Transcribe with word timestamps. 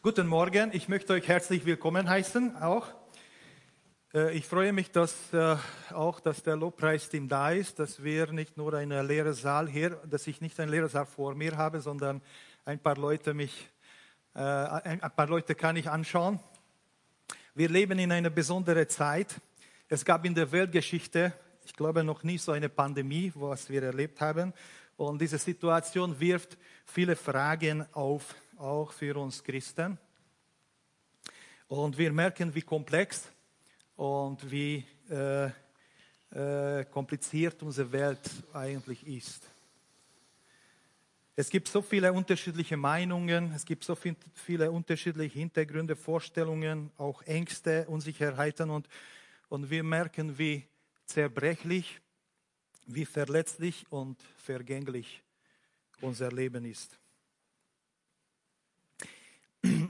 Guten 0.00 0.28
Morgen, 0.28 0.70
ich 0.72 0.88
möchte 0.88 1.12
euch 1.14 1.26
herzlich 1.26 1.64
willkommen 1.66 2.08
heißen 2.08 2.54
auch. 2.58 2.86
Äh, 4.14 4.32
ich 4.36 4.46
freue 4.46 4.72
mich, 4.72 4.92
dass 4.92 5.32
äh, 5.32 5.56
auch, 5.90 6.20
dass 6.20 6.44
der 6.44 6.54
Lobpreisteam 6.54 7.26
da 7.26 7.50
ist, 7.50 7.80
dass 7.80 8.04
wir 8.04 8.30
nicht 8.30 8.56
nur 8.56 8.74
einen 8.74 9.04
leeren 9.04 9.34
Saal 9.34 9.68
hier, 9.68 9.90
dass 10.08 10.28
ich 10.28 10.40
nicht 10.40 10.60
einen 10.60 10.70
leeren 10.70 10.88
Saal 10.88 11.04
vor 11.04 11.34
mir 11.34 11.56
habe, 11.56 11.80
sondern 11.80 12.22
ein 12.64 12.78
paar 12.78 12.96
Leute 12.96 13.34
mich, 13.34 13.68
äh, 14.36 14.38
ein 14.38 15.00
paar 15.00 15.26
Leute 15.26 15.56
kann 15.56 15.74
ich 15.74 15.90
anschauen. 15.90 16.38
Wir 17.56 17.68
leben 17.68 17.98
in 17.98 18.12
einer 18.12 18.30
besonderen 18.30 18.88
Zeit. 18.88 19.34
Es 19.88 20.04
gab 20.04 20.24
in 20.24 20.34
der 20.36 20.52
Weltgeschichte, 20.52 21.32
ich 21.66 21.74
glaube, 21.74 22.04
noch 22.04 22.22
nie 22.22 22.38
so 22.38 22.52
eine 22.52 22.68
Pandemie, 22.68 23.32
was 23.34 23.68
wir 23.68 23.82
erlebt 23.82 24.20
haben. 24.20 24.54
Und 24.96 25.20
diese 25.20 25.38
Situation 25.38 26.20
wirft 26.20 26.56
viele 26.84 27.16
Fragen 27.16 27.84
auf, 27.92 28.36
auch 28.58 28.92
für 28.92 29.16
uns 29.16 29.42
Christen. 29.42 29.98
Und 31.68 31.96
wir 31.96 32.12
merken, 32.12 32.54
wie 32.54 32.62
komplex 32.62 33.30
und 33.96 34.50
wie 34.50 34.84
äh, 35.10 35.50
äh, 36.30 36.84
kompliziert 36.86 37.62
unsere 37.62 37.90
Welt 37.92 38.30
eigentlich 38.52 39.06
ist. 39.06 39.50
Es 41.36 41.48
gibt 41.50 41.68
so 41.68 41.82
viele 41.82 42.12
unterschiedliche 42.12 42.76
Meinungen, 42.76 43.52
es 43.54 43.64
gibt 43.64 43.84
so 43.84 43.94
viel, 43.94 44.16
viele 44.34 44.70
unterschiedliche 44.70 45.38
Hintergründe, 45.38 45.94
Vorstellungen, 45.94 46.90
auch 46.96 47.22
Ängste, 47.22 47.86
Unsicherheiten 47.86 48.70
und, 48.70 48.88
und 49.48 49.70
wir 49.70 49.84
merken, 49.84 50.36
wie 50.36 50.66
zerbrechlich, 51.06 52.00
wie 52.86 53.04
verletzlich 53.04 53.86
und 53.90 54.20
vergänglich 54.36 55.22
unser 56.00 56.32
Leben 56.32 56.64
ist. 56.64 56.98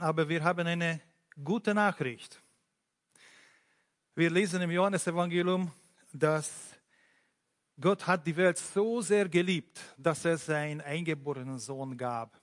Aber 0.01 0.29
wir 0.29 0.41
haben 0.41 0.65
eine 0.65 1.01
gute 1.43 1.73
Nachricht. 1.73 2.41
Wir 4.15 4.29
lesen 4.29 4.61
im 4.61 4.71
Johannesevangelium, 4.71 5.69
dass 6.13 6.77
Gott 7.79 8.07
hat 8.07 8.25
die 8.25 8.35
Welt 8.37 8.57
so 8.57 9.01
sehr 9.01 9.27
geliebt, 9.27 9.77
dass 9.97 10.23
er 10.23 10.37
seinen 10.37 10.79
eingeborenen 10.79 11.59
Sohn 11.59 11.97
gab. 11.97 12.39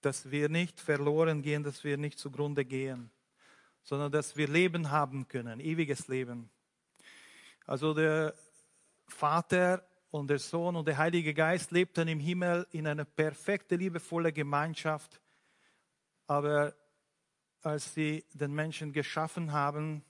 Dass 0.00 0.30
wir 0.30 0.48
nicht 0.48 0.80
verloren 0.80 1.42
gehen, 1.42 1.62
dass 1.62 1.84
wir 1.84 1.98
nicht 1.98 2.18
zugrunde 2.18 2.64
gehen, 2.64 3.10
sondern 3.82 4.10
dass 4.10 4.36
wir 4.36 4.48
Leben 4.48 4.90
haben 4.90 5.28
können, 5.28 5.60
ewiges 5.60 6.08
Leben. 6.08 6.48
Also 7.66 7.92
der 7.92 8.34
Vater 9.06 9.86
und 10.10 10.28
der 10.28 10.38
Sohn 10.38 10.76
und 10.76 10.88
der 10.88 10.96
Heilige 10.96 11.34
Geist 11.34 11.72
lebten 11.72 12.08
im 12.08 12.20
Himmel 12.20 12.66
in 12.70 12.86
einer 12.86 13.04
perfekten, 13.04 13.78
liebevollen 13.78 14.32
Gemeinschaft. 14.32 15.20
Aber 16.26 16.74
als 17.62 17.94
sie 17.94 18.24
den 18.34 18.54
Menschen 18.54 18.92
geschaffen 18.92 19.52
haben, 19.52 20.04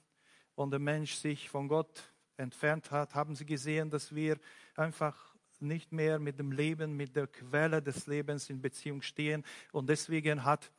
und 0.56 0.70
der 0.70 0.80
Mensch 0.80 1.14
sich 1.14 1.48
von 1.48 1.68
Gott 1.68 2.02
entfernt 2.36 2.90
hat, 2.90 3.14
haben 3.14 3.36
sie 3.36 3.46
gesehen, 3.46 3.90
dass 3.90 4.14
wir 4.14 4.38
einfach 4.74 5.36
nicht 5.60 5.92
mehr 5.92 6.18
mit 6.18 6.38
dem 6.38 6.50
Leben, 6.50 6.96
mit 6.96 7.14
der 7.14 7.28
Quelle 7.28 7.80
des 7.80 8.06
Lebens 8.06 8.50
in 8.50 8.60
Beziehung 8.60 9.00
stehen. 9.02 9.44
Und 9.72 9.88
deswegen 9.88 10.44
hat 10.44 10.70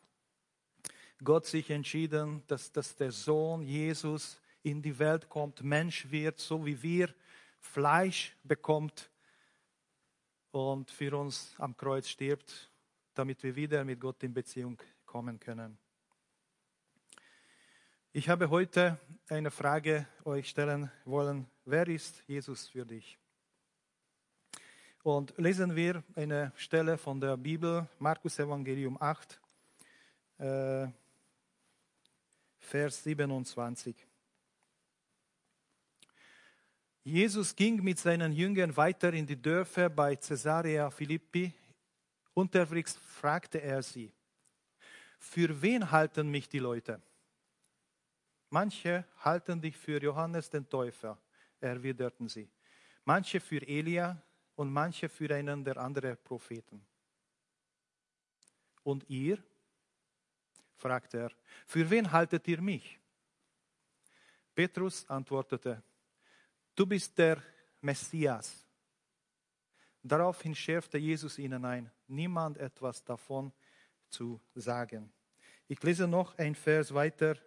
Gott 1.23 1.45
sich 1.45 1.69
entschieden, 1.69 2.43
dass, 2.47 2.71
dass 2.71 2.95
der 2.95 3.11
Sohn 3.11 3.63
Jesus 3.63 4.39
in 4.61 4.81
die 4.81 4.97
Welt 4.99 5.30
kommt, 5.30 5.63
Mensch 5.63 6.09
wird, 6.11 6.39
so 6.39 6.65
wie 6.65 6.81
wir, 6.81 7.13
Fleisch 7.59 8.35
bekommt 8.43 9.09
und 10.52 10.91
für 10.91 11.15
uns 11.17 11.55
am 11.58 11.75
Kreuz 11.75 12.08
stirbt, 12.08 12.71
damit 13.13 13.41
wir 13.43 13.55
wieder 13.55 13.83
mit 13.83 13.99
Gott 13.99 14.21
in 14.23 14.33
Beziehung 14.33 14.77
kommen 15.08 15.39
können. 15.39 15.80
Ich 18.11 18.30
habe 18.30 18.50
heute 18.50 19.00
eine 19.30 19.49
Frage 19.49 20.08
euch 20.25 20.49
stellen 20.49 20.91
wollen. 21.05 21.47
Wer 21.66 21.88
ist 21.88 22.23
Jesus 22.27 22.67
für 22.67 22.86
dich? 22.86 23.17
Und 25.04 25.33
lesen 25.37 25.76
wir 25.76 26.04
eine 26.15 26.52
Stelle 26.55 26.98
von 26.98 27.20
der 27.20 27.37
Bibel, 27.37 27.87
Markus 27.98 28.37
Evangelium 28.39 29.02
8, 29.02 29.39
äh, 30.39 30.87
Vers 32.60 33.04
27. 33.04 33.95
Jesus 37.04 37.55
ging 37.55 37.81
mit 37.81 37.99
seinen 37.99 38.33
Jüngern 38.33 38.76
weiter 38.76 39.14
in 39.14 39.26
die 39.26 39.42
Dörfer 39.42 39.89
bei 39.89 40.17
Caesarea 40.17 40.89
Philippi. 40.89 41.54
Unterwegs 42.33 42.98
fragte 42.98 43.61
er 43.61 43.81
sie, 43.81 44.11
für 45.17 45.61
wen 45.61 45.92
halten 45.92 46.30
mich 46.30 46.48
die 46.48 46.60
Leute? 46.60 47.02
Manche 48.50 49.05
halten 49.20 49.61
dich 49.61 49.76
für 49.76 50.02
Johannes 50.02 50.50
den 50.50 50.67
Täufer, 50.70 51.17
erwiderten 51.60 52.30
sie. 52.30 52.50
Manche 53.04 53.39
für 53.39 53.66
Elia 53.67 54.22
und 54.55 54.72
manche 54.72 55.10
für 55.10 55.33
einen 55.33 55.64
der 55.64 55.78
anderen 55.78 56.17
Propheten. 56.23 56.86
Und 58.83 59.10
ihr? 59.10 59.44
fragte 60.76 61.17
er, 61.17 61.32
für 61.66 61.89
wen 61.89 62.10
haltet 62.11 62.48
ihr 62.48 62.61
mich? 62.61 62.99
Petrus 64.54 65.05
antwortete, 65.10 65.84
du 66.76 66.86
bist 66.86 67.17
der 67.17 67.42
Messias. 67.82 68.66
Daraufhin 70.02 70.55
schärfte 70.55 70.98
Jesus 70.98 71.38
ihnen 71.38 71.66
ein, 71.66 71.92
niemand 72.08 72.58
etwas 72.58 73.04
davon 73.04 73.52
zu 74.09 74.39
sagen. 74.55 75.11
Ich 75.67 75.81
lese 75.83 76.07
noch 76.07 76.37
ein 76.37 76.55
Vers 76.55 76.93
weiter 76.93 77.37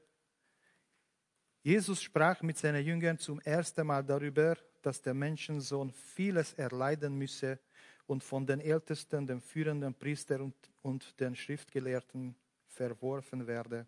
Jesus 1.63 2.03
sprach 2.03 2.41
mit 2.41 2.57
seinen 2.57 2.85
Jüngern 2.85 3.19
zum 3.19 3.39
ersten 3.41 3.87
Mal 3.87 4.03
darüber, 4.03 4.57
dass 4.81 5.03
der 5.03 5.13
Menschensohn 5.13 5.91
vieles 5.91 6.55
erleiden 6.55 7.17
müsse 7.17 7.59
und 8.07 8.25
von 8.25 8.47
den 8.47 8.61
Ältesten, 8.61 9.27
den 9.27 9.43
führenden 9.43 9.95
Priestern 9.95 10.41
und, 10.41 10.55
und 10.81 11.21
den 11.21 11.37
Schriftgelehrten 11.37 12.35
verworfen 12.67 13.47
werde. 13.47 13.87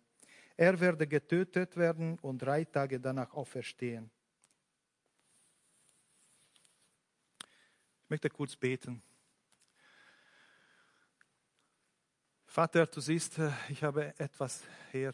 Er 0.55 0.79
werde 0.79 1.07
getötet 1.07 1.75
werden 1.75 2.19
und 2.19 2.37
drei 2.37 2.63
Tage 2.63 2.99
danach 2.99 3.33
auferstehen. 3.33 4.11
Ich 8.03 8.09
möchte 8.09 8.29
kurz 8.29 8.55
beten. 8.55 9.01
Vater, 12.53 12.85
du 12.85 13.01
siehst, 13.01 13.39
ich 13.67 13.81
habe 13.81 14.13
etwas 14.19 14.61
hier 14.91 15.11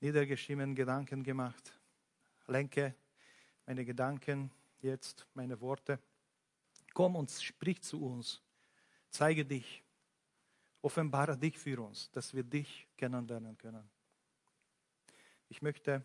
niedergeschriebenen 0.00 0.74
Gedanken 0.74 1.22
gemacht. 1.22 1.72
Lenke 2.48 2.96
meine 3.64 3.84
Gedanken 3.84 4.50
jetzt, 4.80 5.28
meine 5.32 5.60
Worte. 5.60 6.00
Komm 6.92 7.14
und 7.14 7.30
sprich 7.30 7.80
zu 7.82 8.04
uns. 8.04 8.42
Zeige 9.10 9.44
dich. 9.44 9.84
Offenbare 10.82 11.38
dich 11.38 11.56
für 11.56 11.80
uns, 11.80 12.10
dass 12.10 12.34
wir 12.34 12.42
dich 12.42 12.88
kennenlernen 12.96 13.56
können. 13.56 13.88
Ich 15.48 15.62
möchte 15.62 16.04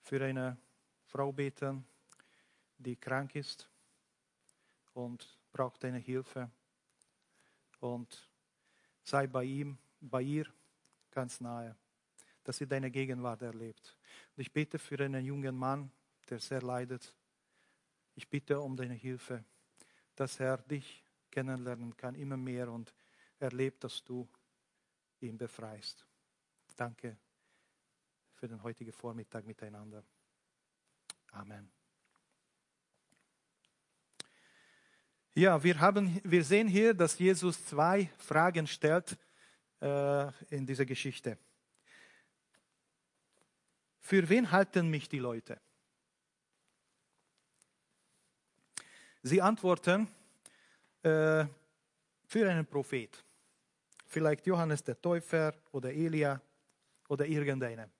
für 0.00 0.24
eine 0.24 0.56
Frau 1.04 1.32
beten, 1.32 1.84
die 2.78 2.96
krank 2.96 3.34
ist 3.34 3.68
und 4.94 5.38
braucht 5.52 5.84
eine 5.84 5.98
Hilfe. 5.98 6.50
Und 7.80 8.26
sei 9.06 9.26
bei 9.26 9.44
ihm, 9.44 9.78
bei 10.00 10.22
ihr 10.22 10.46
ganz 11.10 11.40
nahe 11.40 11.76
dass 12.46 12.58
sie 12.58 12.66
deine 12.68 12.92
Gegenwart 12.92 13.42
erlebt. 13.42 13.96
Und 14.36 14.40
ich 14.40 14.52
bete 14.52 14.78
für 14.78 15.00
einen 15.00 15.24
jungen 15.24 15.56
Mann, 15.56 15.90
der 16.30 16.38
sehr 16.38 16.62
leidet. 16.62 17.12
Ich 18.14 18.28
bitte 18.28 18.60
um 18.60 18.76
deine 18.76 18.94
Hilfe, 18.94 19.44
dass 20.14 20.38
er 20.38 20.58
dich 20.58 21.04
kennenlernen 21.28 21.96
kann, 21.96 22.14
immer 22.14 22.36
mehr 22.36 22.70
und 22.70 22.94
erlebt, 23.40 23.82
dass 23.82 24.02
du 24.04 24.28
ihn 25.20 25.36
befreist. 25.36 26.06
Danke 26.76 27.18
für 28.34 28.46
den 28.46 28.62
heutigen 28.62 28.92
Vormittag 28.92 29.44
miteinander. 29.44 30.04
Amen. 31.32 31.68
Ja, 35.38 35.62
wir, 35.62 35.78
haben, 35.78 36.18
wir 36.24 36.42
sehen 36.42 36.66
hier, 36.66 36.94
dass 36.94 37.18
Jesus 37.18 37.62
zwei 37.66 38.08
Fragen 38.16 38.66
stellt 38.66 39.18
äh, 39.82 40.28
in 40.48 40.64
dieser 40.64 40.86
Geschichte. 40.86 41.36
Für 44.00 44.26
wen 44.26 44.50
halten 44.50 44.88
mich 44.88 45.10
die 45.10 45.18
Leute? 45.18 45.60
Sie 49.22 49.42
antworten 49.42 50.08
äh, 51.02 51.44
für 52.24 52.50
einen 52.50 52.64
Prophet. 52.64 53.22
Vielleicht 54.06 54.46
Johannes 54.46 54.82
der 54.84 54.98
Täufer 54.98 55.52
oder 55.70 55.92
Elia 55.92 56.40
oder 57.08 57.26
irgendeinen. 57.26 57.90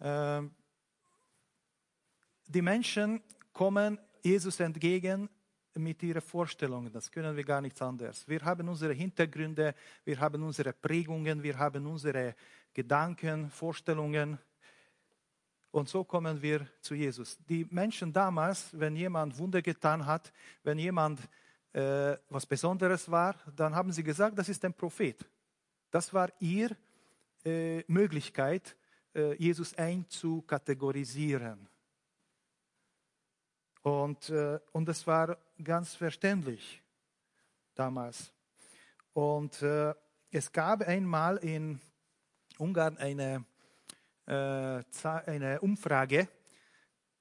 Äh, 0.00 0.42
die 2.48 2.62
Menschen 2.62 3.22
kommen 3.52 3.96
Jesus 4.24 4.58
entgegen 4.58 5.30
mit 5.74 6.02
ihren 6.02 6.20
Vorstellungen. 6.20 6.92
Das 6.92 7.10
können 7.10 7.36
wir 7.36 7.44
gar 7.44 7.60
nichts 7.60 7.80
anderes. 7.80 8.26
Wir 8.28 8.40
haben 8.44 8.68
unsere 8.68 8.92
Hintergründe, 8.92 9.74
wir 10.04 10.18
haben 10.18 10.42
unsere 10.42 10.72
Prägungen, 10.72 11.42
wir 11.42 11.58
haben 11.58 11.86
unsere 11.86 12.34
Gedanken, 12.72 13.50
Vorstellungen. 13.50 14.38
Und 15.70 15.88
so 15.88 16.02
kommen 16.04 16.40
wir 16.42 16.66
zu 16.80 16.94
Jesus. 16.94 17.38
Die 17.48 17.66
Menschen 17.70 18.12
damals, 18.12 18.68
wenn 18.72 18.96
jemand 18.96 19.38
Wunder 19.38 19.62
getan 19.62 20.04
hat, 20.04 20.32
wenn 20.64 20.78
jemand 20.78 21.20
äh, 21.72 22.16
was 22.28 22.44
Besonderes 22.46 23.08
war, 23.10 23.36
dann 23.54 23.74
haben 23.74 23.92
sie 23.92 24.02
gesagt, 24.02 24.36
das 24.36 24.48
ist 24.48 24.64
ein 24.64 24.74
Prophet. 24.74 25.24
Das 25.90 26.12
war 26.12 26.30
ihre 26.40 26.76
äh, 27.44 27.84
Möglichkeit, 27.86 28.76
äh, 29.14 29.34
Jesus 29.34 29.74
einzukategorisieren. 29.74 31.68
Und, 33.82 34.28
äh, 34.30 34.58
und 34.72 34.86
das 34.86 35.06
war 35.06 35.38
ganz 35.62 35.94
verständlich 35.94 36.82
damals. 37.74 38.32
Und 39.12 39.62
äh, 39.62 39.94
es 40.30 40.52
gab 40.52 40.82
einmal 40.82 41.38
in 41.38 41.80
Ungarn 42.58 42.98
eine, 42.98 43.44
äh, 44.26 44.82
eine 45.26 45.60
Umfrage. 45.60 46.28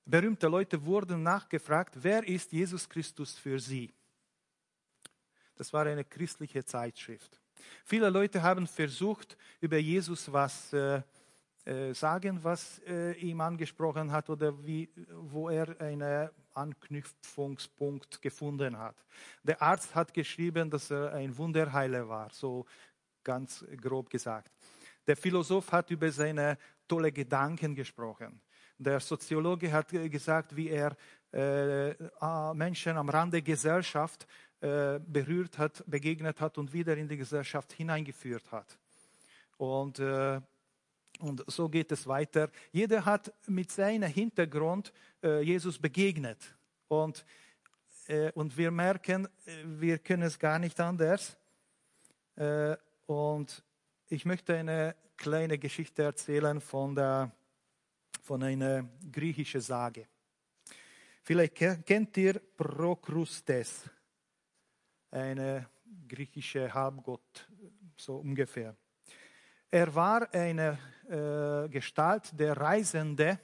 Berühmte 0.05 0.47
Leute 0.47 0.83
wurden 0.83 1.23
nachgefragt, 1.23 1.95
wer 2.01 2.27
ist 2.27 2.51
Jesus 2.51 2.89
Christus 2.89 3.37
für 3.37 3.59
sie? 3.59 3.93
Das 5.55 5.71
war 5.71 5.85
eine 5.85 6.03
christliche 6.03 6.63
Zeitschrift. 6.65 7.39
Viele 7.83 8.09
Leute 8.09 8.41
haben 8.41 8.67
versucht, 8.67 9.37
über 9.59 9.77
Jesus 9.77 10.31
was 10.31 10.73
äh, 10.73 11.01
sagen, 11.93 12.43
was 12.43 12.79
äh, 12.87 13.11
ihm 13.19 13.41
angesprochen 13.41 14.11
hat 14.11 14.29
oder 14.29 14.65
wie, 14.65 14.89
wo 15.11 15.49
er 15.49 15.79
einen 15.79 16.29
Anknüpfungspunkt 16.59 18.21
gefunden 18.21 18.77
hat. 18.77 18.95
Der 19.43 19.61
Arzt 19.61 19.95
hat 19.95 20.13
geschrieben, 20.13 20.69
dass 20.69 20.91
er 20.91 21.13
ein 21.13 21.35
Wunderheiler 21.37 22.07
war, 22.07 22.29
so 22.31 22.65
ganz 23.23 23.65
grob 23.81 24.09
gesagt. 24.09 24.51
Der 25.07 25.17
Philosoph 25.17 25.71
hat 25.71 25.89
über 25.89 26.11
seine 26.11 26.57
tolle 26.87 27.11
Gedanken 27.11 27.73
gesprochen. 27.75 28.41
Der 28.77 28.99
Soziologe 28.99 29.71
hat 29.71 29.89
gesagt, 29.89 30.55
wie 30.55 30.69
er 30.69 30.95
äh, 31.33 31.93
Menschen 32.53 32.95
am 32.97 33.09
Rande 33.09 33.41
der 33.41 33.41
Gesellschaft 33.41 34.25
äh, 34.61 34.99
berührt 34.99 35.57
hat, 35.57 35.83
begegnet 35.85 36.39
hat 36.39 36.57
und 36.57 36.71
wieder 36.73 36.95
in 36.97 37.07
die 37.07 37.17
Gesellschaft 37.17 37.73
hineingeführt 37.73 38.51
hat. 38.51 38.77
Und, 39.57 39.99
äh, 39.99 40.41
und 41.19 41.43
so 41.47 41.69
geht 41.69 41.91
es 41.91 42.07
weiter. 42.07 42.49
Jeder 42.71 43.05
hat 43.05 43.33
mit 43.47 43.71
seinem 43.71 44.09
Hintergrund 44.09 44.93
äh, 45.21 45.41
Jesus 45.41 45.77
begegnet. 45.77 46.55
Und, 46.87 47.25
äh, 48.07 48.31
und 48.31 48.57
wir 48.57 48.71
merken, 48.71 49.27
äh, 49.45 49.63
wir 49.65 49.99
können 49.99 50.23
es 50.23 50.39
gar 50.39 50.59
nicht 50.59 50.79
anders. 50.79 51.37
Und 53.05 53.65
ich 54.07 54.23
möchte 54.23 54.55
eine 54.55 54.95
kleine 55.17 55.57
Geschichte 55.57 56.03
erzählen 56.03 56.61
von, 56.61 56.95
der, 56.95 57.35
von 58.21 58.41
einer 58.41 58.87
griechischen 59.11 59.59
Sage. 59.59 60.07
Vielleicht 61.21 61.55
kennt 61.85 62.15
ihr 62.15 62.39
Prokrustes 62.55 63.89
eine 65.11 65.69
griechische 66.07 66.73
Halbgott, 66.73 67.49
so 67.97 68.15
ungefähr. 68.19 68.73
Er 69.71 69.93
war 69.93 70.33
eine 70.33 70.79
äh, 71.07 71.69
Gestalt, 71.69 72.31
der 72.39 72.57
Reisende 72.57 73.39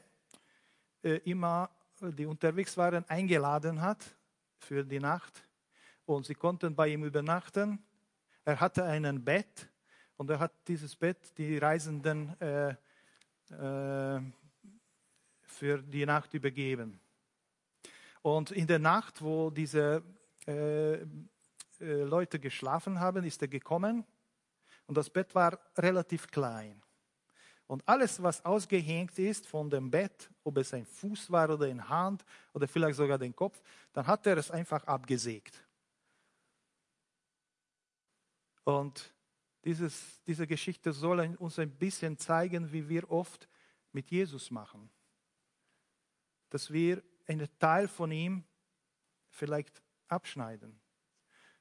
äh, 1.04 1.18
immer, 1.18 1.70
die 2.02 2.26
unterwegs 2.26 2.76
waren, 2.78 3.08
eingeladen 3.08 3.80
hat 3.80 4.04
für 4.58 4.84
die 4.84 5.00
Nacht. 5.00 5.48
Und 6.04 6.26
sie 6.26 6.34
konnten 6.34 6.76
bei 6.76 6.88
ihm 6.88 7.04
übernachten. 7.04 7.78
Er 8.44 8.60
hatte 8.60 8.84
ein 8.86 9.24
Bett 9.24 9.70
und 10.18 10.28
er 10.32 10.40
hat 10.40 10.52
dieses 10.68 10.96
Bett 10.96 11.38
die 11.38 11.60
Reisenden 11.60 12.36
äh, 12.42 12.76
äh 13.52 14.22
für 15.44 15.78
die 15.78 16.06
Nacht 16.06 16.34
übergeben. 16.34 17.00
Und 18.24 18.52
in 18.52 18.66
der 18.66 18.80
Nacht, 18.80 19.22
wo 19.22 19.52
diese 19.52 20.04
äh, 20.48 20.96
äh, 20.96 21.06
Leute 21.80 22.40
geschlafen 22.40 23.00
haben, 23.00 23.24
ist 23.24 23.42
er 23.44 23.48
gekommen 23.48 24.06
und 24.88 24.96
das 24.96 25.10
Bett 25.10 25.34
war 25.34 25.60
relativ 25.78 26.28
klein. 26.28 26.82
Und 27.68 27.88
alles, 27.88 28.22
was 28.22 28.46
ausgehängt 28.46 29.18
ist 29.18 29.48
von 29.48 29.70
dem 29.70 29.90
Bett, 29.90 30.30
ob 30.44 30.58
es 30.58 30.74
ein 30.74 30.86
Fuß 30.86 31.32
war 31.32 31.50
oder 31.50 31.66
eine 31.66 31.88
Hand 31.88 32.24
oder 32.54 32.68
vielleicht 32.68 32.98
sogar 32.98 33.18
den 33.18 33.36
Kopf, 33.36 33.60
dann 33.92 34.06
hat 34.06 34.28
er 34.28 34.38
es 34.38 34.52
einfach 34.52 34.84
abgesägt. 34.84 35.66
Und 38.64 39.14
dieses, 39.64 40.22
diese 40.28 40.46
Geschichte 40.46 40.94
soll 40.94 41.36
uns 41.40 41.58
ein 41.58 41.72
bisschen 41.72 42.18
zeigen, 42.18 42.72
wie 42.72 42.88
wir 42.88 43.10
oft 43.10 43.48
mit 43.92 44.12
Jesus 44.12 44.52
machen. 44.52 44.90
Dass 46.50 46.72
wir 46.72 47.02
einen 47.28 47.50
Teil 47.58 47.88
von 47.88 48.12
ihm 48.12 48.44
vielleicht 49.30 49.82
abschneiden. 50.08 50.80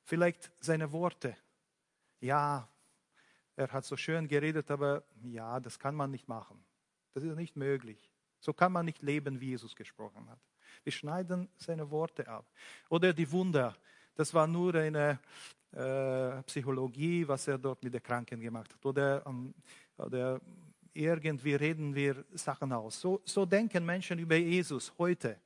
Vielleicht 0.02 0.50
seine 0.60 0.92
Worte. 0.92 1.34
Ja, 2.20 2.68
er 3.56 3.72
hat 3.72 3.84
so 3.84 3.96
schön 3.96 4.26
geredet, 4.26 4.70
aber 4.70 5.04
ja, 5.22 5.60
das 5.60 5.78
kann 5.78 5.94
man 5.94 6.10
nicht 6.10 6.28
machen. 6.28 6.64
Das 7.12 7.22
ist 7.22 7.36
nicht 7.36 7.56
möglich. 7.56 8.10
So 8.40 8.52
kann 8.52 8.72
man 8.72 8.84
nicht 8.84 9.02
leben, 9.02 9.40
wie 9.40 9.50
Jesus 9.50 9.74
gesprochen 9.74 10.28
hat. 10.28 10.40
Wir 10.82 10.92
schneiden 10.92 11.48
seine 11.56 11.90
Worte 11.90 12.26
ab. 12.28 12.46
Oder 12.88 13.12
die 13.12 13.30
Wunder. 13.30 13.76
Das 14.14 14.34
war 14.34 14.46
nur 14.46 14.74
eine 14.74 15.18
äh, 15.72 16.42
Psychologie, 16.42 17.26
was 17.26 17.48
er 17.48 17.58
dort 17.58 17.82
mit 17.82 17.94
den 17.94 18.02
Kranken 18.02 18.40
gemacht 18.40 18.72
hat. 18.74 18.84
Oder, 18.84 19.24
ähm, 19.26 19.54
oder 19.96 20.40
irgendwie 20.92 21.54
reden 21.54 21.94
wir 21.94 22.24
Sachen 22.34 22.72
aus. 22.72 23.00
So, 23.00 23.22
so 23.24 23.46
denken 23.46 23.84
Menschen 23.84 24.18
über 24.18 24.36
Jesus 24.36 24.92
heute. 24.98 25.40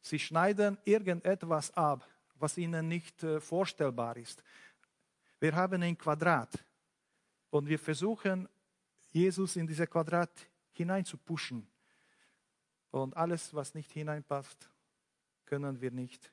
Sie 0.00 0.18
schneiden 0.18 0.76
irgendetwas 0.84 1.74
ab, 1.74 2.06
was 2.38 2.58
ihnen 2.58 2.86
nicht 2.88 3.22
äh, 3.22 3.40
vorstellbar 3.40 4.16
ist. 4.16 4.42
Wir 5.40 5.54
haben 5.54 5.82
ein 5.82 5.96
Quadrat 5.96 6.64
und 7.54 7.68
wir 7.68 7.78
versuchen, 7.78 8.48
Jesus 9.10 9.54
in 9.54 9.64
dieses 9.64 9.88
Quadrat 9.88 10.50
hineinzupuschen. 10.72 11.64
Und 12.90 13.16
alles, 13.16 13.54
was 13.54 13.74
nicht 13.74 13.92
hineinpasst, 13.92 14.68
können 15.44 15.80
wir 15.80 15.92
nicht 15.92 16.32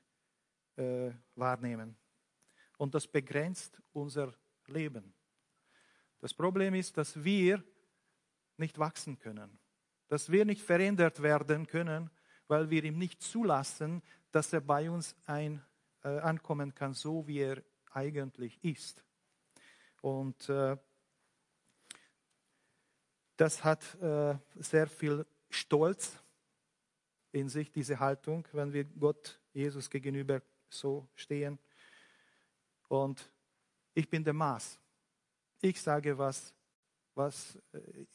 äh, 0.74 1.12
wahrnehmen. 1.36 1.96
Und 2.76 2.92
das 2.96 3.06
begrenzt 3.06 3.80
unser 3.92 4.34
Leben. 4.66 5.14
Das 6.18 6.34
Problem 6.34 6.74
ist, 6.74 6.96
dass 6.96 7.22
wir 7.22 7.62
nicht 8.56 8.80
wachsen 8.80 9.16
können, 9.16 9.60
dass 10.08 10.28
wir 10.28 10.44
nicht 10.44 10.62
verändert 10.62 11.22
werden 11.22 11.68
können, 11.68 12.10
weil 12.48 12.68
wir 12.68 12.82
ihm 12.82 12.98
nicht 12.98 13.22
zulassen, 13.22 14.02
dass 14.32 14.52
er 14.52 14.60
bei 14.60 14.90
uns 14.90 15.14
ein 15.26 15.64
äh, 16.02 16.18
ankommen 16.18 16.74
kann, 16.74 16.94
so 16.94 17.28
wie 17.28 17.38
er 17.38 17.62
eigentlich 17.92 18.58
ist. 18.64 19.04
Und 20.00 20.48
äh, 20.48 20.76
das 23.42 23.64
hat 23.64 23.82
äh, 24.00 24.36
sehr 24.54 24.86
viel 24.86 25.26
Stolz 25.50 26.16
in 27.32 27.48
sich, 27.48 27.72
diese 27.72 27.98
Haltung, 27.98 28.46
wenn 28.52 28.72
wir 28.72 28.84
Gott, 28.84 29.40
Jesus 29.52 29.90
gegenüber 29.90 30.40
so 30.68 31.08
stehen. 31.16 31.58
Und 32.86 33.28
ich 33.94 34.08
bin 34.08 34.22
der 34.22 34.32
Maß. 34.32 34.78
Ich 35.60 35.82
sage, 35.82 36.16
was, 36.16 36.54
was, 37.16 37.56
äh, 37.72 38.06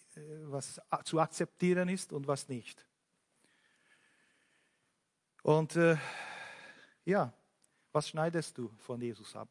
was 0.44 0.80
zu 1.04 1.20
akzeptieren 1.20 1.90
ist 1.90 2.14
und 2.14 2.26
was 2.26 2.48
nicht. 2.48 2.88
Und 5.44 5.76
äh, 5.76 5.98
ja, 7.04 7.34
was 7.92 8.08
schneidest 8.08 8.58
du 8.58 8.70
von 8.78 9.02
Jesus 9.02 9.36
ab? 9.36 9.50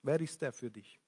Wer 0.00 0.20
ist 0.22 0.42
er 0.42 0.54
für 0.54 0.70
dich? 0.70 0.98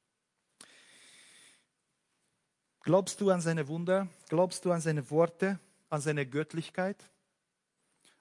Glaubst 2.82 3.20
du 3.20 3.30
an 3.30 3.40
seine 3.40 3.66
Wunder? 3.68 4.08
Glaubst 4.28 4.64
du 4.64 4.73
an 4.73 4.80
seine 4.80 5.11
Worte, 5.11 5.58
an 5.90 6.00
seine 6.00 6.26
Göttlichkeit? 6.26 7.11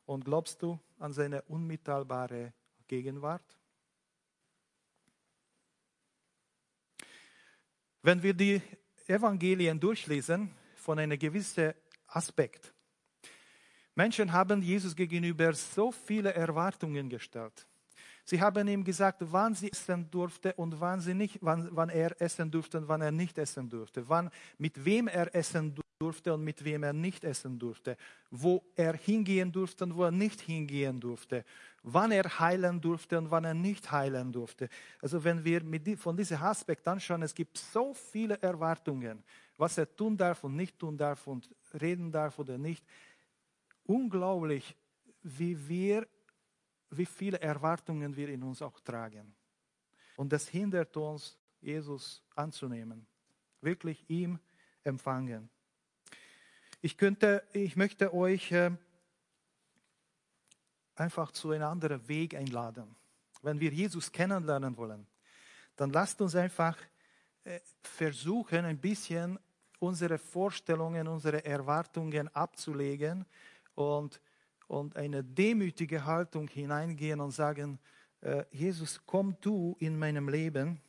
Und 0.06 0.26
glaubst 0.26 0.62
du 0.62 0.80
an 1.00 1.14
seine 1.14 1.42
unmittelbare 1.44 2.54
Gegenwart? 2.88 3.58
Wenn 8.02 8.24
wir 8.24 8.34
die 8.34 8.62
Evangelien 9.08 9.80
durchlesen, 9.80 10.52
von 10.76 11.00
einem 11.00 11.20
gewissen 11.20 11.74
Aspekt, 12.08 12.74
Menschen 13.96 14.32
haben 14.32 14.62
Jesus 14.62 14.96
gegenüber 14.96 15.52
so 15.54 15.92
viele 15.92 16.34
Erwartungen 16.34 17.10
gestellt. 17.10 17.68
Sie 18.30 18.42
haben 18.42 18.68
ihm 18.68 18.84
gesagt, 18.84 19.20
wann 19.22 19.56
sie 19.56 19.72
essen 19.72 20.12
durfte 20.12 20.54
und 20.56 20.82
wann, 20.82 21.00
sie 21.00 21.14
nicht, 21.14 21.38
wann, 21.40 21.70
wann 21.72 21.88
er 21.88 22.22
essen 22.22 22.52
durfte 22.52 22.78
und 22.78 22.90
wann 22.90 23.00
er 23.00 23.12
nicht 23.12 23.38
essen 23.38 23.70
durfte. 23.70 24.10
Wann, 24.10 24.30
mit 24.58 24.84
wem 24.84 25.08
er 25.08 25.34
essen 25.34 25.74
durfte 25.98 26.34
und 26.34 26.44
mit 26.44 26.62
wem 26.66 26.84
er 26.84 26.92
nicht 26.92 27.24
essen 27.24 27.58
durfte. 27.58 27.96
Wo 28.30 28.66
er 28.76 28.98
hingehen 28.98 29.50
durfte 29.50 29.86
und 29.86 29.96
wo 29.96 30.04
er 30.04 30.12
nicht 30.12 30.42
hingehen 30.42 31.00
durfte. 31.00 31.46
Wann 31.84 32.12
er 32.12 32.38
heilen 32.38 32.82
durfte 32.82 33.18
und 33.18 33.32
wann 33.32 33.46
er 33.46 33.54
nicht 33.54 33.90
heilen 33.94 34.34
durfte. 34.34 34.68
Also 35.02 35.24
wenn 35.24 35.46
wir 35.46 35.64
mit, 35.64 35.98
von 35.98 36.18
diesem 36.18 36.42
Aspekt 36.42 36.86
anschauen, 36.86 37.22
es 37.22 37.34
gibt 37.34 37.58
so 37.58 37.94
viele 37.94 38.38
Erwartungen, 38.42 39.24
was 39.56 39.78
er 39.78 39.96
tun 39.96 40.18
darf 40.18 40.44
und 40.44 40.54
nicht 40.54 40.78
tun 40.78 40.98
darf 40.98 41.26
und 41.28 41.50
reden 41.80 42.12
darf 42.12 42.38
oder 42.40 42.58
nicht. 42.58 42.84
Unglaublich, 43.86 44.76
wie 45.24 45.58
wir 45.70 46.06
wie 46.90 47.06
viele 47.06 47.40
Erwartungen 47.40 48.16
wir 48.16 48.30
in 48.30 48.44
uns 48.44 48.62
auch 48.62 48.80
tragen. 48.80 49.36
Und 50.16 50.32
das 50.32 50.48
hindert 50.48 50.96
uns, 50.98 51.38
Jesus 51.60 52.24
anzunehmen, 52.36 53.06
wirklich 53.62 54.10
ihm 54.10 54.40
empfangen. 54.84 55.50
Ich 56.82 56.98
könnte, 56.98 57.44
ich 57.54 57.76
möchte 57.76 58.14
euch 58.14 58.52
äh, 58.52 58.72
einfach 60.96 61.32
zu 61.32 61.52
einem 61.52 61.68
anderen 61.68 62.08
Weg 62.08 62.36
einladen. 62.36 62.96
Wenn 63.42 63.60
wir 63.60 63.72
Jesus 63.72 64.12
kennenlernen 64.12 64.78
wollen, 64.78 65.08
dann 65.76 65.92
lasst 65.92 66.22
uns 66.22 66.36
einfach 66.36 66.78
äh, 67.44 67.60
versuchen, 67.82 68.66
ein 68.66 68.78
bisschen 68.78 69.40
unsere 69.80 70.18
Vorstellungen, 70.18 71.08
unsere 71.08 71.46
Erwartungen 71.46 72.28
abzulegen 72.36 73.26
und 73.76 74.20
und 74.68 74.96
eine 74.96 75.24
demütige 75.24 76.04
Haltung 76.04 76.48
hineingehen 76.48 77.20
und 77.20 77.32
sagen, 77.32 77.80
äh, 78.22 78.44
Jesus, 78.52 79.00
komm 79.06 79.36
du 79.40 79.76
in 79.80 79.98
meinem 79.98 80.28
Leben 80.28 80.80